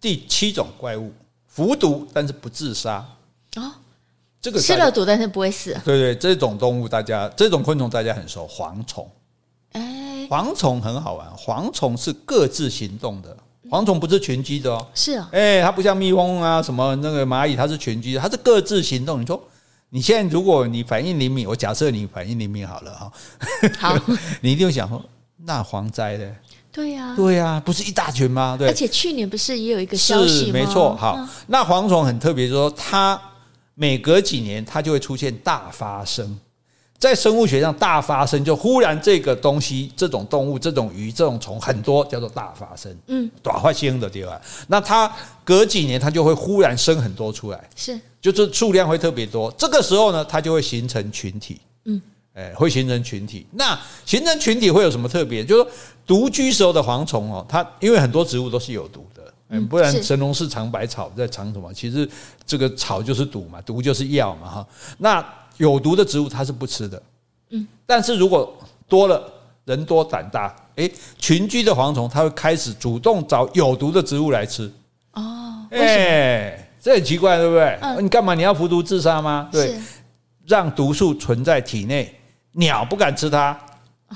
[0.00, 1.12] 第七种怪物，
[1.46, 3.06] 服毒但是不自杀
[3.54, 3.78] 啊，
[4.40, 5.72] 这个吃了毒但是不会死。
[5.84, 9.08] 对对，这种动物大家，这种昆虫大家很熟，蝗虫。
[9.72, 13.36] 哎，蝗虫很好玩，蝗虫是各自行动的。
[13.72, 19.18] 蝗虫不是群居的哦，是啊，哎，它不像蜜蜂啊，什么那个蚂蚁，它是群居的，它是各自行动。
[19.18, 19.42] 你说，
[19.88, 23.12] 你现在如果你反应灵敏，我假设你反应灵敏好了哈，
[23.80, 23.98] 好，
[24.42, 25.02] 你一定会想说，
[25.46, 26.30] 那蝗灾的，
[26.70, 28.56] 对呀，对呀，不是一大群吗？
[28.58, 30.52] 对，而且去年不是也有一个消息吗？
[30.52, 33.18] 没错，好，那蝗虫很特别，说它
[33.74, 36.38] 每隔几年它就会出现大发生。
[37.02, 42.96] 在生物学上，大发生就忽然这个东西、这种动物、这种鱼、这种虫很多，叫做大发生。
[43.08, 49.52] 嗯，短发生的地方，那它隔几年它就会忽然生很多出来，是，就是数量会特别多。
[49.58, 51.60] 这个时候呢，它就会形成群体。
[51.86, 52.00] 嗯，
[52.34, 53.48] 哎，会形成群体。
[53.50, 53.76] 那
[54.06, 55.44] 形成群体会有什么特别？
[55.44, 55.70] 就是说，
[56.06, 61.74] 独居时候的蝗虫哦，它因为很多植物都是有毒的，嗯，不然神农氏尝百草在尝什么？
[61.74, 62.08] 其实
[62.46, 64.66] 这个草就是毒嘛，毒就是药嘛，哈。
[64.98, 67.00] 那有毒的植物它是不吃的，
[67.50, 68.52] 嗯，但是如果
[68.88, 69.32] 多了
[69.64, 74.68] 人多胆大，诶，群居的蝗虫它会开始主动找有毒的植物来吃，
[75.12, 77.78] 哦，诶，这很奇怪，对不对？
[78.02, 78.34] 你干嘛？
[78.34, 79.48] 你要服毒自杀吗？
[79.52, 79.78] 对，
[80.48, 82.12] 让毒素存在体内，
[82.50, 83.56] 鸟不敢吃它。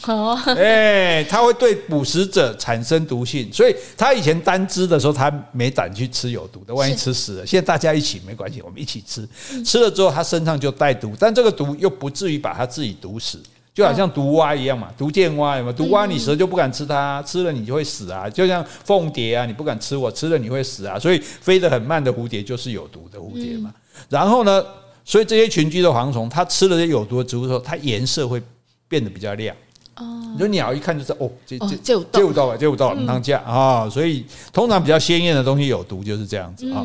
[0.07, 7.47] 哦，哎，它会对捕食者产生毒性，所以它以前单只的时候，它没胆去吃有毒的，万一吃死了。
[7.47, 9.29] 现在大家一起没关系，我们一起吃，
[9.65, 13.43] 吃了之后它身上就带毒，但这个毒又不至于把它自己毒死，
[13.75, 23.73] 就好像毒蛙一样嘛，毒箭蛙嘛，毒蛙你蛇就不敢吃它，吃了你就会死啊，就像凤蝶啊，你不敢吃我，吃了你会死啊，所以飞得很慢的蝴蝶就是有毒的蝴蝶嘛。
[24.09, 24.65] 然后呢，
[25.05, 28.43] 所以这些群居的蝗虫，它吃了这有毒的植物之后，它颜色会
[28.89, 29.55] 变得比较亮。
[29.97, 33.89] 哦，你说鸟一看就是，哦，这这这这有道吧，这有道了，当家啊！
[33.89, 36.85] 所以通常比较鲜艳的东西有毒，就是这样子啊。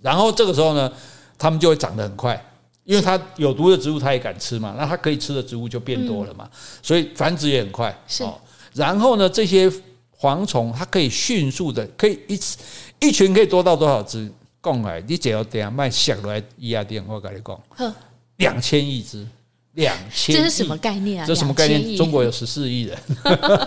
[0.00, 0.92] 然后这个时候呢，
[1.36, 2.40] 它们就会长得很快，
[2.84, 6.48] 因为它有毒的植物它也敢吃嘛，那它可以吃的植物就变多了嘛，
[6.82, 7.96] 所以繁殖也很快。
[8.06, 8.24] 是。
[8.74, 9.70] 然后呢，这些
[10.20, 12.58] 蝗虫它可以迅速的，可以一次
[13.00, 14.30] 一群可以多到多少只？
[14.60, 17.94] 讲来，你只要等下卖下来一亚店，我跟你讲，
[18.36, 19.26] 两千亿只。
[19.78, 21.26] 两千，这是什么概念啊？
[21.26, 21.96] 这是什么概念？
[21.96, 22.98] 中国有十四亿人，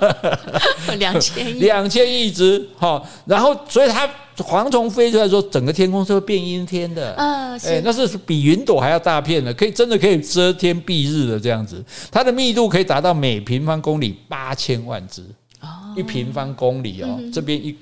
[0.99, 3.01] 两千亿， 两千亿只哈。
[3.26, 7.16] 然后，所以它蝗虫飞出来说，整个天空是会变阴天的。
[7.18, 11.82] 嗯，哎，那是比云朵还要大片的，可以真的可以遮天蔽日的这样子。
[12.12, 15.24] 它的密度可以达到每平方公里八千万只。
[15.62, 17.74] 哦，一平方公里哦，这边一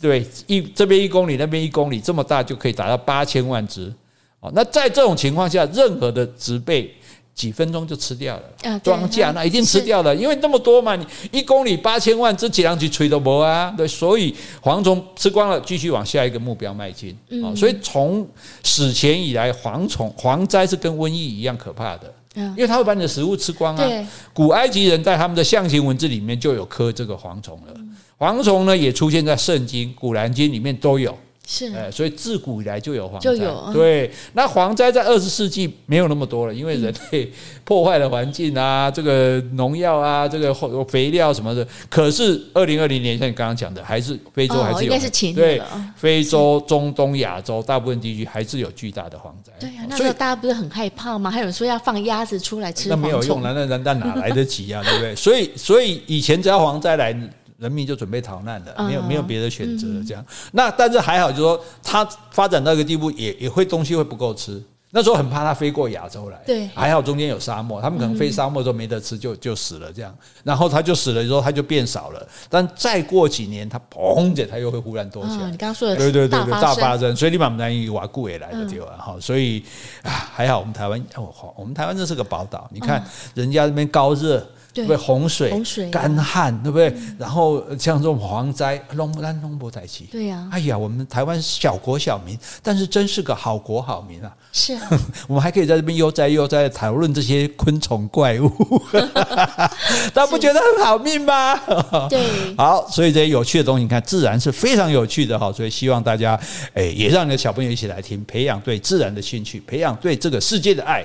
[0.00, 3.92] 对一这边一公里，那边一公里，这么大就可以达到八千万只。
[4.40, 6.92] 哦，那在这种情况下，任何的植被。
[7.36, 17.14] 几分钟就吃掉了，庄稼那一定吃掉了，因为那么多嘛，你一公里八千万，这几两去吹都没啊，对，所以蝗虫吃光了，继续往下一个目标迈进。
[17.44, 18.26] 啊，所以从
[18.64, 23.86] 史前以来，蝗虫蝗灾是跟瘟疫一样可怕的，因为它会把你的食物吃光啊。
[24.32, 27.74] 古埃及人在他们的象形文字里面就有刻这个蝗虫了，
[28.18, 31.14] 蝗虫呢也出现在圣经、古兰经里面都有。
[31.48, 34.10] 是，哎，所以自古以来就有蝗灾，就有对。
[34.32, 37.30] 那蝗灾在二十世纪没有那么多了，因为人类
[37.64, 40.52] 破坏了环境啊，这个农药啊，这个
[40.86, 41.64] 肥料什么的。
[41.88, 45.62] 可是二零二零年像你刚刚讲的，还是非洲还是有，应该是前对，
[45.94, 49.52] 非洲、中东、亚洲大部分地区还是有巨大的蝗灾。
[49.60, 51.30] 对啊，那时候大家不是很害怕吗？
[51.30, 54.82] 还有人说要放鸭子出来吃，那没有用了，那人那哪来得及啊？
[54.82, 55.14] 对不对？
[55.14, 57.16] 所以，所以以前只要蝗灾来。
[57.58, 60.04] 人民就准备逃难了，没有没有别的选择了。
[60.06, 64.62] 这样，那但是还好，就是说它发展到一个地步，也也会东西会不够吃。
[64.92, 70.16] 那时候很怕它飞过亚洲来，对，还好中间有沙漠，他们可能飞沙漠都没得吃，就就死了这样。
[70.42, 72.26] 然后它就死了之后，它就变少了。
[72.48, 75.50] 但再过几年，它砰着它又会忽然多起来。
[75.50, 79.16] 你刚刚说的对对对对，大发生，所以你把我们南以瓦固也来的地方哈。
[79.20, 79.62] 所以
[80.02, 82.66] 啊，还好我们台湾哦，我们台湾这是个宝岛。
[82.72, 83.04] 你看
[83.34, 84.46] 人家那边高热。
[84.76, 84.96] 对不对？
[84.98, 86.90] 洪水、洪水、干旱，对不对？
[86.90, 90.06] 嗯、然后像这种蝗灾，龙不丹龙不在起。
[90.12, 90.52] 对呀、啊。
[90.52, 94.30] 哎呀，我们台湾小国小民，但是真是个好国好民啊！
[94.52, 94.88] 是啊，
[95.26, 98.50] 我们还可以在这边悠哉悠哉讨论这些昆虫怪物，
[100.12, 101.56] 大家不觉得很好命吗？
[102.10, 102.54] 对。
[102.58, 105.50] 好，所以这些有趣的东西，你看，自然是非常有趣的哈。
[105.50, 106.38] 所以希望大家，
[106.74, 111.02] 哎，也让你的小朋友一起来听，培养对自然的兴趣，培养对这个世界的爱。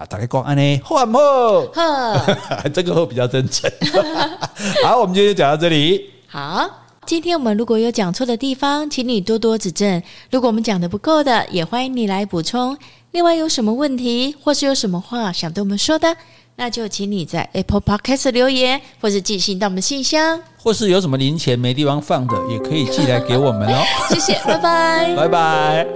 [0.00, 1.60] 啊，大概讲安呢，好不好？
[1.74, 2.24] 好，
[2.72, 3.70] 这个会比较真诚。
[4.82, 6.08] 好，我们今天就讲到这里。
[6.26, 6.66] 好，
[7.04, 10.02] 今天我们如果有讲错的地方，请你多多指正。
[10.30, 12.78] 如果我们讲的不够的，也欢迎你来补充。
[13.10, 16.16] 另外，有什么问题或是有什么话想对我们说的，
[16.56, 23.82] 那就请你在 Apple Podcast 留言，或是寄信到我们信箱，或是有什么零钱没地方放的，也可以寄来给我们哦。
[24.08, 25.86] 谢谢，拜拜，拜拜。